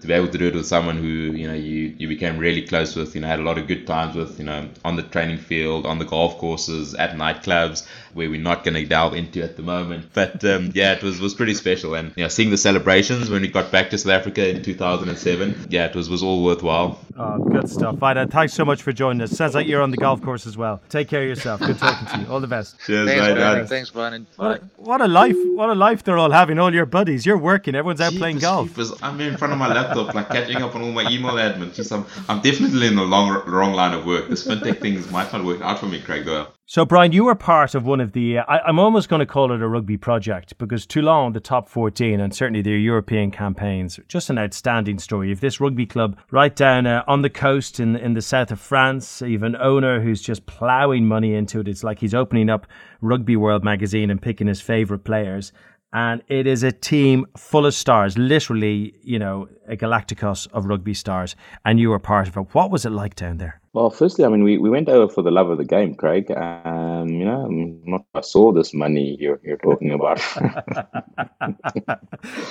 [0.00, 2.62] to be able to do it with someone who you know you, you became really
[2.62, 5.02] close with you know had a lot of good times with you know on the
[5.02, 9.40] training field on the golf courses at nightclubs where we're not going to delve into
[9.42, 10.06] at the moment.
[10.12, 11.94] But um, yeah it was was pretty special.
[11.94, 15.66] And you know seeing the celebrations when we got back to South Africa in 2007
[15.70, 16.98] yeah it was was all worthwhile.
[17.16, 18.02] Oh good stuff.
[18.02, 19.32] Ida thanks so much for joining us.
[19.32, 20.80] Sounds like you're on the golf course as well.
[20.88, 21.60] Take care of yourself.
[21.60, 22.32] Good talking to you.
[22.32, 22.76] All the best.
[22.86, 23.66] Cheers thanks, mate, Bryan.
[23.66, 26.86] thanks Bryan what a, what a life what a life they're all having all your
[26.86, 27.26] buddies.
[27.26, 27.74] You're working.
[27.74, 28.68] Everyone's out Jeepers, playing golf.
[28.68, 28.92] Jeepers.
[29.02, 31.74] I'm in front of my laptop like catching up on all my email admin.
[31.74, 34.28] Just I'm, I'm definitely in the long, wrong line of work.
[34.28, 36.52] This fintech things might not work out for me, Craig Doyle.
[36.66, 39.26] So, Bryan, you were part of one of the, uh, I, am almost going to
[39.26, 43.98] call it a rugby project because Toulon, the top 14, and certainly their European campaigns,
[44.06, 45.32] just an outstanding story.
[45.32, 48.60] Of this rugby club right down uh, on the coast in, in the south of
[48.60, 51.66] France, even owner who's just ploughing money into it.
[51.66, 52.68] It's like he's opening up
[53.00, 55.52] Rugby World magazine and picking his favourite players
[55.92, 60.94] and it is a team full of stars, literally, you know, a galacticos of rugby
[60.94, 62.46] stars, and you were part of it.
[62.52, 63.60] What was it like down there?
[63.72, 66.28] Well, firstly, I mean, we, we went over for the love of the game, Craig.
[66.32, 70.18] Um, you know, I'm not I saw this money you're, you're talking about.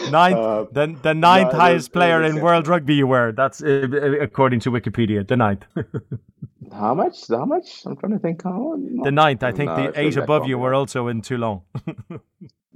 [0.09, 3.33] ninth, uh, the, the ninth no, highest player in world rugby you were.
[3.33, 3.87] That's uh,
[4.21, 5.65] according to Wikipedia, the ninth.
[6.71, 7.27] how much?
[7.27, 7.85] How much?
[7.85, 8.43] I'm trying to think.
[8.43, 9.43] How, the ninth.
[9.43, 11.61] I think no, the eight above you were also in Toulon.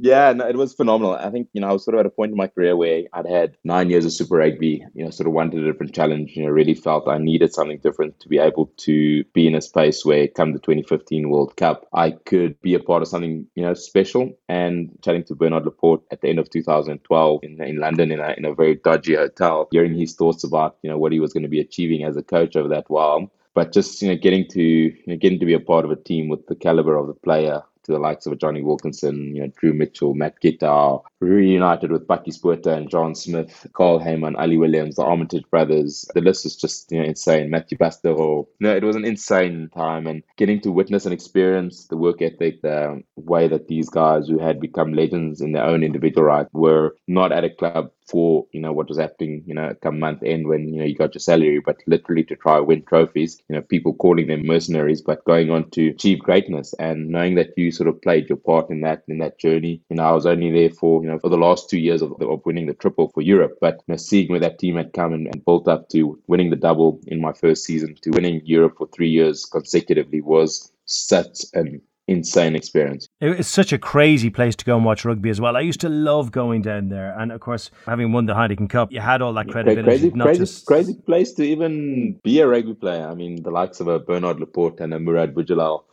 [0.04, 1.14] Yeah, no, it was phenomenal.
[1.16, 3.04] I think, you know, I was sort of at a point in my career where
[3.14, 6.36] I'd had nine years of Super Rugby, you know, sort of wanted a different challenge,
[6.36, 9.62] you know, really felt I needed something different to be able to be in a
[9.62, 13.64] space where come the 2015 World Cup, I could be a part of something, you
[13.64, 14.38] know, special.
[14.50, 18.34] And chatting to Bernard Laporte at the end of 2012 in, in London in a,
[18.36, 21.44] in a very dodgy hotel, hearing his thoughts about, you know, what he was going
[21.44, 24.62] to be achieving as a coach over that while but just you know getting to
[24.62, 27.14] you know, getting to be a part of a team with the caliber of the
[27.14, 32.08] player to the likes of Jonny Wilkinson, you know, Drew Mitchell, Matt Giteau, reunited with
[32.08, 36.06] Bakkies Botha and John Smit, Carl Hayman, Ali Williams, the Armitage brothers.
[36.14, 37.50] The list is just, you know, insane.
[37.50, 38.48] Mathieu Bastareaud.
[38.60, 42.62] No, it was an insane time and getting to witness and experience the work ethic,
[42.62, 46.96] the way that these guys who had become legends in their own individual right were
[47.08, 50.48] not at a club for you know what was happening you know come month end
[50.48, 53.62] when you know you got your salary but literally to try win trophies you know
[53.62, 57.90] people calling them mercenaries but going on to achieve greatness and knowing that you sort
[57.90, 60.70] of played your part in that in that journey you know I was only there
[60.70, 63.58] for you know for the last two years of, of winning the triple for Europe
[63.62, 66.50] but you know, seeing where that team had come and, and built up to winning
[66.50, 71.46] the double in my first season to winning Europe for three years consecutively was such
[71.54, 73.08] an insane experience.
[73.26, 75.56] It's such a crazy place to go and watch rugby as well.
[75.56, 78.92] I used to love going down there, and of course, having won the Heineken Cup,
[78.92, 79.88] you had all that credibility.
[79.88, 83.08] Crazy, not crazy, just crazy place to even be a rugby player.
[83.08, 85.84] I mean, the likes of a Bernard Laporte and a Mourad Boudjellal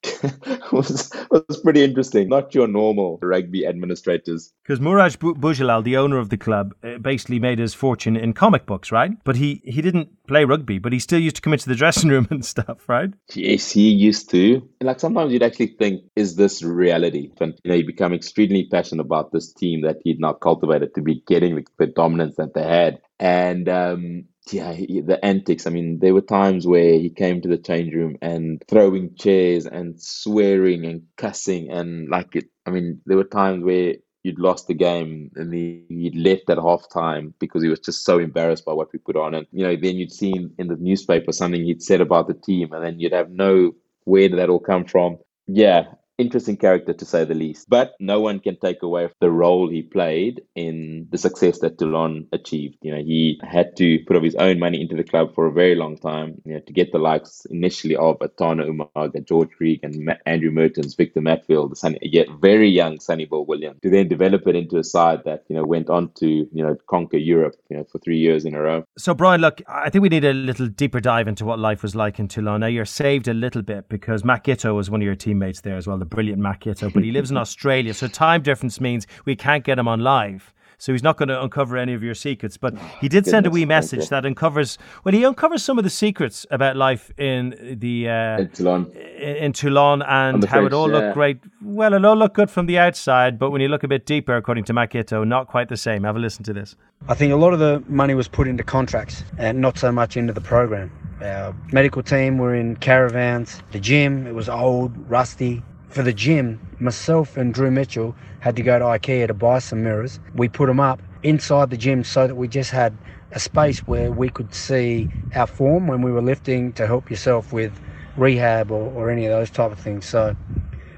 [0.72, 2.28] was was pretty interesting.
[2.28, 4.53] Not your normal rugby administrators.
[4.64, 8.66] Because Mourad Boudjellal, the owner of the club, uh, basically made his fortune in comic
[8.66, 9.12] books, right?
[9.22, 12.11] But he he didn't play rugby, but he still used to come into the dressing
[12.11, 13.11] room and stuff, right?
[13.35, 14.68] Yes, he used to.
[14.81, 17.19] Like sometimes you'd actually think, is this reality?
[17.40, 21.02] And you know, he became extremely passionate about this team that he'd not cultivated to
[21.02, 23.00] be getting the, the dominance that they had.
[23.18, 25.66] And um, yeah, he, the antics.
[25.66, 29.66] I mean, there were times where he came to the change room and throwing chairs
[29.66, 32.46] and swearing and cussing and like it.
[32.66, 36.58] I mean, there were times where you'd lost the game and he, he'd left at
[36.58, 39.34] halftime because he was just so embarrassed by what we put on.
[39.34, 42.72] And, you know, then you'd see in the newspaper something he'd said about the team
[42.72, 43.72] and then you'd have no
[44.04, 45.18] where did that all come from.
[45.46, 45.84] Yeah,
[46.20, 47.68] interesting character to say the least.
[47.68, 52.26] But no one can take away the role he played in the success that Toulon
[52.32, 52.78] achieved.
[52.82, 55.52] You know, he had to put up his own money into the club for a
[55.52, 59.50] very long time, you know, to get the likes initially of a Tana Umaga, George
[59.60, 63.78] Gregan, and Ma- Andrew Mehrtens, Victor Matfield, the Sonny, yet very young Sonny Bill Williams,
[63.82, 66.76] to then develop it into a side that, you know, went on to, you know,
[66.88, 68.84] conquer Europe, you know, for three years in a row.
[68.98, 71.94] So, Bryan, look, I think we need a little deeper dive into what life was
[71.94, 72.60] like in Toulon.
[72.60, 75.76] Now, you're saved a little bit because Matt Giteau was one of your teammates there
[75.76, 77.94] as well, the brilliant Matt Giteau, but he lives in Australia.
[77.94, 80.52] So time difference means we can't get him on live.
[80.80, 82.56] So he's not going to uncover any of your secrets.
[82.56, 85.90] But he did send a wee message that uncovers, well, he uncovers some of the
[85.90, 90.72] secrets about life in the uh, in Toulon, in, in Toulon and how French, it
[90.72, 90.96] all yeah.
[90.98, 91.38] looked great.
[91.61, 94.34] Well, it all looked good from the outside, but when you look a bit deeper,
[94.34, 96.04] according to Matt not quite the same.
[96.04, 96.76] Have a listen to this.
[97.08, 100.16] I think a lot of the money was put into contracts and not so much
[100.16, 100.90] into the program.
[101.22, 103.62] Our medical team were in caravans.
[103.72, 105.62] The gym, it was old, rusty.
[105.91, 109.82] For the gym, myself and Drew Mitchell had to go to IKEA to buy some
[109.82, 110.20] mirrors.
[110.36, 112.97] We put them up inside the gym so that we just had
[113.32, 117.53] a space where we could see our form when we were lifting to help yourself
[117.53, 117.72] with
[118.16, 120.07] rehab or, or any of those type of things.
[120.07, 120.36] So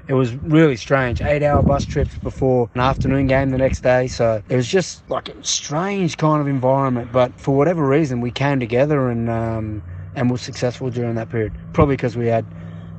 [0.07, 1.21] it was really strange.
[1.21, 4.05] Eight hour bus trips before an afternoon game the next day.
[4.05, 7.11] So it was just like a strange kind of environment.
[7.11, 9.81] But for whatever reason, we came together and um,
[10.15, 11.51] and were successful during that period.
[11.73, 12.45] Probably because we had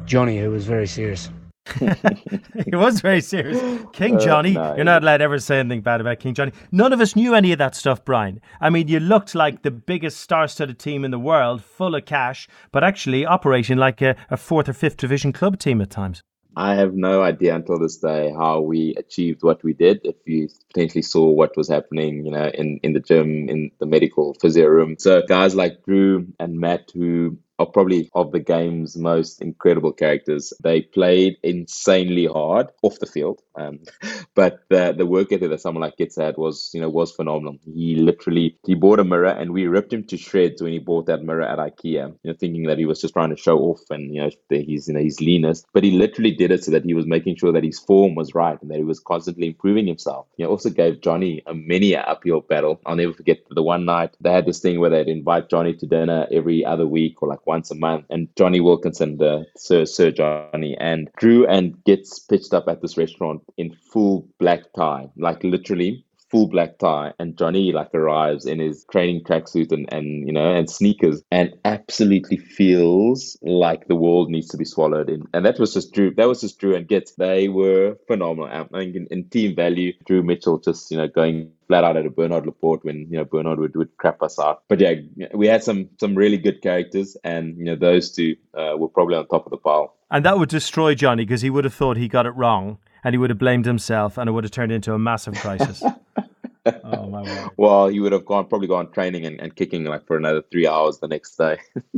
[0.07, 1.31] Jonny, who was very serious.
[1.79, 3.59] he was very serious.
[3.93, 6.53] King Uh, Jonny, no, you're not allowed to ever say anything bad about King Jonny.
[6.71, 8.41] None of us knew any of that stuff, Bryan.
[8.61, 12.05] I mean, you looked like the biggest star studded team in the world, full of
[12.05, 16.23] cash, but actually operating like a, a fourth or fifth division club team at times.
[16.57, 20.01] I have no idea until this day how we achieved what we did.
[20.05, 23.87] If you potentially saw what was happening, you know, in, in the gym, in the
[23.87, 24.97] medical physio room.
[24.99, 30.53] So guys like Drew and Matt, who are probably of the game's most incredible characters.
[30.63, 33.81] They played insanely hard off the field, um,
[34.35, 37.59] but the the work ethic that someone like Gitz had was you know was phenomenal.
[37.65, 41.07] He literally he bought a mirror and we ripped him to shreds when he bought
[41.07, 42.15] that mirror at IKEA.
[42.23, 44.89] You know, thinking that he was just trying to show off and you know he's
[44.89, 47.53] you know he's leanest, but he literally did it so that he was making sure
[47.53, 50.27] that his form was right and that he was constantly improving himself.
[50.37, 52.81] You also gave Jonny a many uphill battle.
[52.87, 55.87] I'll never forget the one night they had this thing where they'd invite Jonny to
[55.87, 58.07] dinner every other week or like once a month.
[58.11, 62.97] And Jonny Wilkinson, the Sir Sir Jonny, and Drew and Gits pitched up at this
[62.97, 66.05] restaurant in full black tie, like literally
[66.35, 70.53] full black tie and Jonny like arrives in his training tracksuit and, and you know
[70.53, 75.23] and sneakers and absolutely feels like the world needs to be swallowed in.
[75.33, 78.47] And that was just Drew that was just Drew and Gits they were phenomenal.
[78.47, 82.05] I think in, in team value Drew Mitchell just you know going flat out at
[82.05, 84.65] a Bernard Laporte when you know Bernard would, would crap us out.
[84.69, 84.95] But yeah
[85.35, 89.15] we had some some really good characters and you know those two uh, were probably
[89.15, 89.95] on top of the pile.
[90.11, 93.15] And that would destroy Jonny because he would have thought he got it wrong and
[93.15, 95.83] he would have blamed himself and it would have turned into a massive crisis.
[96.85, 97.51] oh, my word.
[97.59, 100.67] well he would have gone probably gone training and, and kicking like for another three
[100.67, 101.59] hours the next day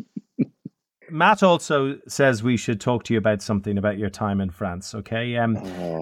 [1.10, 4.94] Matt also says we should talk to you about something about your time in France,
[4.94, 5.36] okay?
[5.36, 5.56] Um,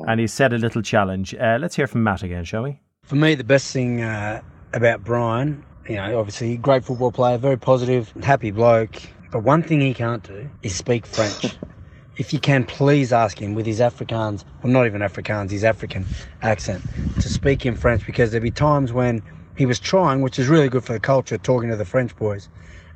[0.09, 1.35] and he set a little challenge.
[1.35, 2.81] Uh, let's hear from Matt again, shall we?
[3.03, 4.41] For me, the best thing uh,
[4.73, 9.03] about Bryan, you know, obviously great football player, very positive, happy bloke.
[9.31, 11.57] But one thing he can't do is speak French.
[12.17, 16.07] if you can, please ask him with his Afrikaans, well, not even Afrikaans, his African
[16.43, 16.85] accent,
[17.21, 19.23] to speak in French because there'd be times when
[19.57, 22.49] he was trying, which is really good for the culture, talking to the French boys,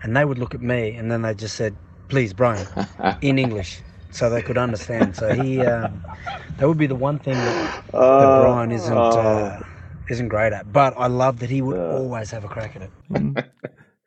[0.02, 1.76] and they would look at me and then they just said,
[2.08, 2.68] "Please, Bryan,"
[3.20, 5.16] in English, so they could understand.
[5.16, 6.04] So he, um,
[6.58, 7.66] that would be the one thing that,
[8.18, 9.52] that Bryan isn't uh,
[10.08, 10.72] isn't great at.
[10.72, 12.92] But I love that he would always have a crack at it.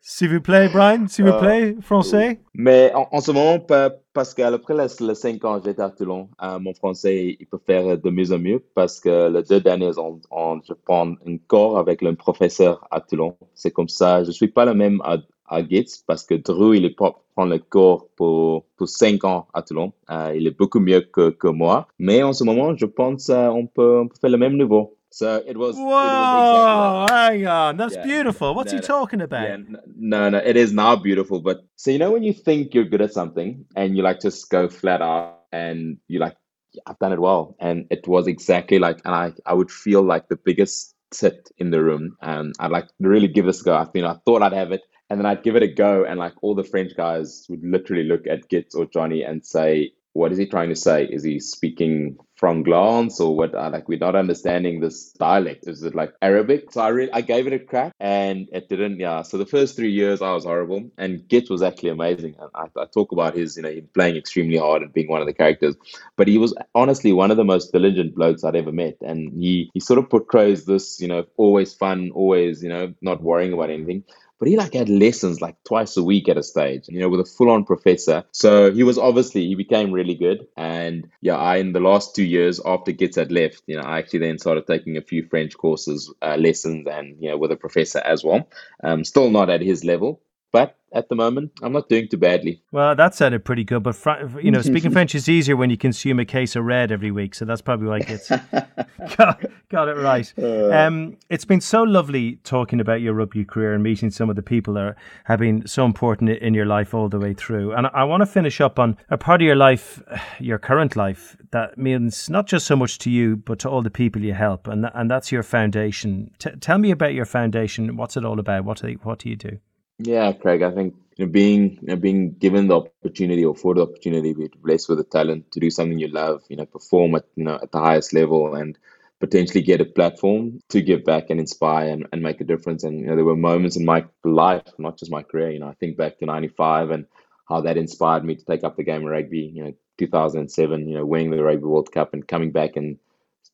[0.04, 2.40] S'il vous plaît, Brian, s'il vous plaît, français.
[2.56, 6.28] Mais en, en ce moment, pas, parce qu'après les, les cinq ans j'étais à Toulon,
[6.42, 9.98] euh, mon français, il peut faire de mieux en mieux parce que les deux derniers
[10.00, 13.38] ans, on, je prends un cours avec le professeur à Toulon.
[13.54, 14.24] C'est comme ça.
[14.24, 17.46] Je suis pas le même à, à Gates parce que Drew, il est pas prend
[17.46, 19.94] le cours pour, pour cinq ans à Toulon.
[20.10, 21.88] Euh, il est beaucoup mieux que, que moi.
[22.00, 24.98] Mais en ce moment, je pense qu'on on peut, on peut faire le même niveau.
[25.12, 25.76] So it was.
[25.76, 27.78] Whoa, it was exactly hang on.
[27.78, 28.04] That's Yeah.
[28.04, 28.56] beautiful.
[28.56, 28.88] What's No, he no.
[28.88, 29.44] talking about?
[29.44, 29.58] Yeah,
[29.98, 31.42] no, no, it is now beautiful.
[31.42, 34.50] But so you know when you think you're good at something and you like just
[34.50, 36.38] go flat out and you like,
[36.74, 40.02] "Yeah, I've done it well, and it was exactly like, and I I would feel
[40.02, 43.76] like the biggest tit in the room, and I'd like really give this a go.
[43.76, 46.20] I mean, I thought I'd have it, and then I'd give it a go, and
[46.20, 50.32] like all the French guys would literally look at Gitz or Jonny and say, "What
[50.32, 51.06] is he trying to say?
[51.06, 53.56] Is he speaking Franglais or what?
[53.56, 55.68] Uh, like we're not understanding this dialect.
[55.68, 59.00] Is it like Arabic?" So I really I gave it a crack, and it didn't.
[59.00, 59.22] Yeah.
[59.22, 62.36] So the first three years I was horrible, and Git was actually amazing.
[62.40, 65.22] And I, I talk about his, you know, him playing extremely hard and being one
[65.22, 65.76] of the characters,
[66.18, 69.70] but he was honestly one of the most diligent blokes I'd ever met, and he
[69.74, 73.70] he sort of portrays this, you know, always fun, always, you know, not worrying about
[73.70, 74.04] anything
[74.42, 77.20] but he like had lessons like twice a week at a stage, you know, with
[77.20, 78.24] a full-on professor.
[78.32, 80.48] So he was obviously he became really good.
[80.58, 84.00] And yeah, I in the last two years after Gitz had left, you know, I
[84.00, 87.56] actually then started taking a few French courses, uh, lessons, and you know, with a
[87.56, 88.50] professor as well.
[88.84, 92.62] Um, still not at his level, but at the moment, I'm not doing too badly.
[92.74, 95.78] Well, that sounded pretty good, but fr- you know, speaking French is easier when you
[95.78, 98.30] consume a case of red every week, so that's probably why it gets
[99.18, 100.34] got, got it right.
[100.38, 104.42] Um, it's been so lovely talking about your rugby career and meeting some of the
[104.42, 104.96] people that
[105.26, 107.72] have been so important in your life all the way through.
[107.72, 110.02] And I, I want to finish up on a part of your life,
[110.40, 113.90] your current life, that means not just so much to you, but to all the
[113.90, 116.32] people you help, and tha- and that's your foundation.
[116.38, 117.96] T- tell me about your foundation.
[117.96, 118.66] What's it all about?
[118.66, 119.60] What do you, what do you do?
[120.04, 123.82] Yeah, Craig, I think you know, being you know, being given the opportunity or afforded
[123.82, 127.16] the opportunity, be blessed with the talent to do something you love, you know, perform
[127.16, 128.78] at you know at the highest level and
[129.20, 132.84] potentially get a platform to give back and inspire and, and make a difference.
[132.84, 135.68] And you know, there were moments in my life, not just my career, you know,
[135.70, 137.06] I think back to ninety five and
[137.48, 140.42] how that inspired me to take up the game of rugby, you know, two thousand
[140.42, 142.98] and seven, you know, winning the Rugby World Cup and coming back and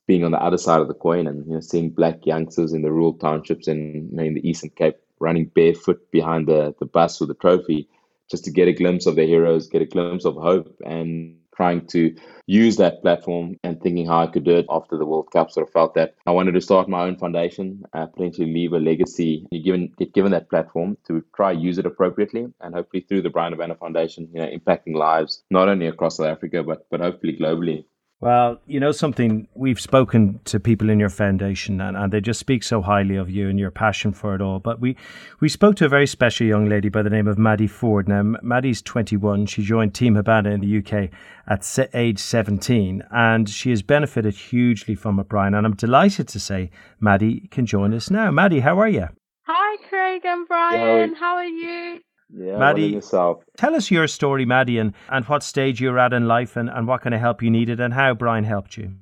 [0.07, 2.81] being on the other side of the coin and you know seeing black youngsters in
[2.81, 6.85] the rural townships in you know, in the Eastern Cape running barefoot behind the, the
[6.85, 7.87] bus with the trophy
[8.29, 11.85] just to get a glimpse of their heroes, get a glimpse of hope and trying
[11.87, 12.15] to
[12.45, 15.49] use that platform and thinking how I could do it after the World Cup.
[15.49, 18.79] Sort of felt that I wanted to start my own foundation, uh, potentially leave a
[18.79, 19.47] legacy.
[19.51, 23.31] You given get given that platform to try use it appropriately, and hopefully through the
[23.31, 27.35] Bryan Habana Foundation, you know, impacting lives not only across South Africa but but hopefully
[27.35, 27.85] globally.
[28.19, 32.39] Well, you know something, we've spoken to people in your foundation and, and they just
[32.39, 34.57] speak so highly of you and your passion for it all.
[34.57, 34.97] But we,
[35.39, 38.07] we spoke to a very special young lady by the name of Maddie Ford.
[38.07, 39.45] Now, M- Maddie's 21.
[39.45, 41.11] She joined Team Habana in the UK
[41.47, 45.53] at se- age 17 and she has benefited hugely from it, Bryan.
[45.53, 48.31] And I'm delighted to say Maddie can join us now.
[48.31, 49.09] Maddie, how are you?
[49.43, 51.13] Hi, Craig and Bryan.
[51.13, 51.99] How are you?
[52.29, 53.43] Yeah, Maddie- well, in yourself.
[53.57, 56.87] Tell us your story, Maddie, and, and what stage you're at in life and, and
[56.87, 58.93] what kind of help you needed and how Bryan helped you.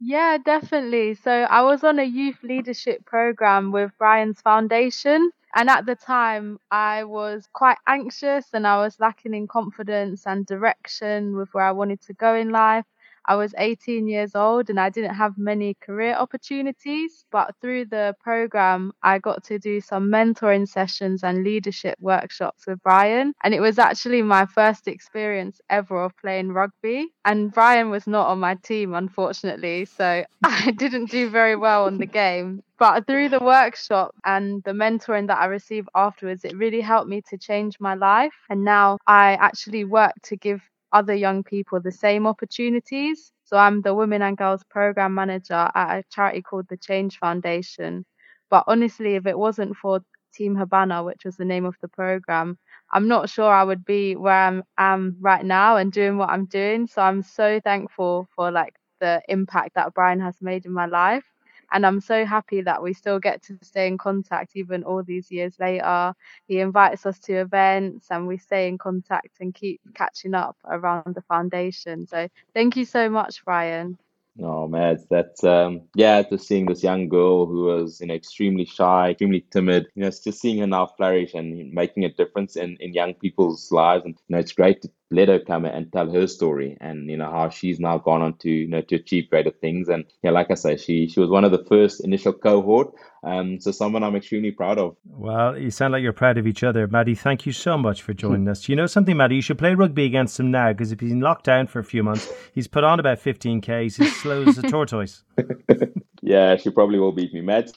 [0.00, 1.14] Yeah, definitely.
[1.14, 5.30] So I was on a youth leadership program with Bryan's foundation.
[5.54, 10.46] And at the time, I was quite anxious and I was lacking in confidence and
[10.46, 12.86] direction with where I wanted to go in life.
[13.26, 17.24] I was 18 years old and I didn't have many career opportunities.
[17.30, 22.82] But through the program, I got to do some mentoring sessions and leadership workshops with
[22.82, 23.34] Bryan.
[23.44, 27.08] And it was actually my first experience ever of playing rugby.
[27.24, 29.84] And Bryan was not on my team, unfortunately.
[29.84, 32.62] So I didn't do very well on the game.
[32.78, 37.22] But through the workshop and the mentoring that I received afterwards, it really helped me
[37.30, 38.34] to change my life.
[38.50, 40.60] And now I actually work to give
[40.92, 43.32] other young people the same opportunities.
[43.44, 48.04] So I'm the Women and Girls Program Manager at a charity called the Change Foundation.
[48.50, 50.00] But honestly, if it wasn't for
[50.34, 52.58] Team Habana, which was the name of the program,
[52.92, 56.46] I'm not sure I would be where I'm am right now and doing what I'm
[56.46, 56.86] doing.
[56.86, 61.24] So I'm so thankful for like the impact that Bryan has made in my life.
[61.72, 65.30] And I'm so happy that we still get to stay in contact even all these
[65.30, 66.14] years later.
[66.46, 71.14] He invites us to events and we stay in contact and keep catching up around
[71.14, 72.06] the foundation.
[72.06, 73.98] So thank you so much, Bryan.
[74.40, 78.14] Oh man, it's that's um yeah, just seeing this young girl who was you know
[78.14, 82.56] extremely shy, extremely timid, you know, just seeing her now flourish and making a difference
[82.56, 84.06] in, in young people's lives.
[84.06, 87.16] And you know, it's great to let her come and tell her story and you
[87.16, 89.88] know how she's now gone on to you know to achieve greater things.
[89.88, 92.92] And yeah like i say she she was one of the first initial cohort.
[93.22, 94.96] Um so someone i'm extremely proud of.
[95.04, 96.86] Well you sound like you're proud of each other.
[96.88, 98.68] Maddie thank you so much for joining us.
[98.68, 99.36] You know something maddie?
[99.36, 102.02] You should play rugby against him now because if he's in lockdown for a few
[102.02, 105.22] months he's put on about 15k he's as slow as a tortoise.
[106.24, 107.72] Yeah she probably will beat me matt.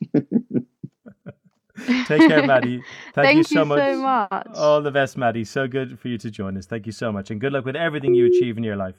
[2.06, 2.82] Take care, Maddie.
[3.16, 3.80] Thank, Thank you, you so much.
[3.80, 4.48] so much.
[4.56, 5.46] All the best, Maddie.
[5.46, 6.66] So good for you to join us.
[6.66, 7.32] Thank you so much.
[7.32, 8.96] And good luck with everything you achieve in your life.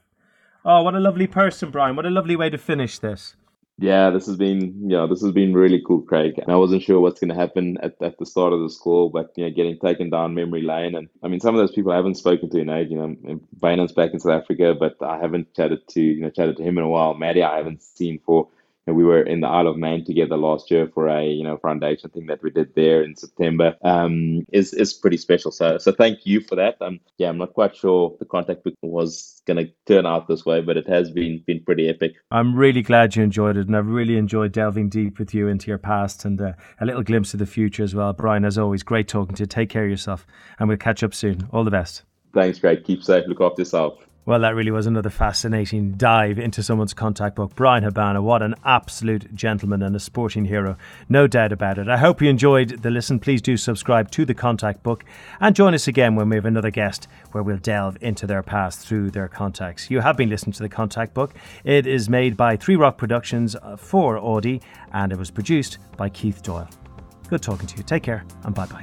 [0.64, 1.96] Oh, what a lovely person, Bryan.
[1.96, 3.36] What a lovely way to finish this.
[3.78, 6.38] Yeah, this has been you know, this has been really cool, Craig.
[6.38, 9.32] And I wasn't sure what's gonna happen at, at the start of the school, but
[9.36, 11.96] you know, getting taken down memory lane and I mean some of those people I
[11.96, 15.52] haven't spoken to in age, you know, Wynand's back in South Africa, but I haven't
[15.52, 17.12] chatted to you know, chatted to him in a while.
[17.12, 18.48] Maddie I haven't seen for
[18.94, 22.10] we were in the Isle of Man together last year for a you know foundation
[22.10, 23.76] thing that we did there in September.
[23.82, 25.50] Um, is is pretty special.
[25.50, 26.76] So so thank you for that.
[26.80, 30.60] Um, yeah, I'm not quite sure the contact was going to turn out this way,
[30.60, 32.14] but it has been been pretty epic.
[32.30, 35.68] I'm really glad you enjoyed it, and I've really enjoyed delving deep with you into
[35.68, 38.12] your past and uh, a little glimpse of the future as well.
[38.12, 39.46] Bryan, as always, great talking to you.
[39.46, 40.26] Take care of yourself,
[40.58, 41.48] and we'll catch up soon.
[41.52, 42.02] All the best.
[42.32, 42.84] Thanks, Craig.
[42.84, 43.24] Keep safe.
[43.26, 43.98] Look after yourself.
[44.26, 47.54] Well, that really was another fascinating dive into someone's contact book.
[47.54, 50.76] Bryan Habana, what an absolute gentleman and a sporting hero.
[51.08, 51.88] No doubt about it.
[51.88, 53.20] I hope you enjoyed the listen.
[53.20, 55.04] Please do subscribe to the contact book
[55.38, 58.80] and join us again when we have another guest where we'll delve into their past
[58.80, 59.92] through their contacts.
[59.92, 61.32] You have been listening to the contact book.
[61.62, 64.60] It is made by Three Rock Productions uh, for Auddy
[64.92, 66.68] and it was produced by Keith Doyle.
[67.28, 67.84] Good talking to you.
[67.84, 68.82] Take care and bye bye.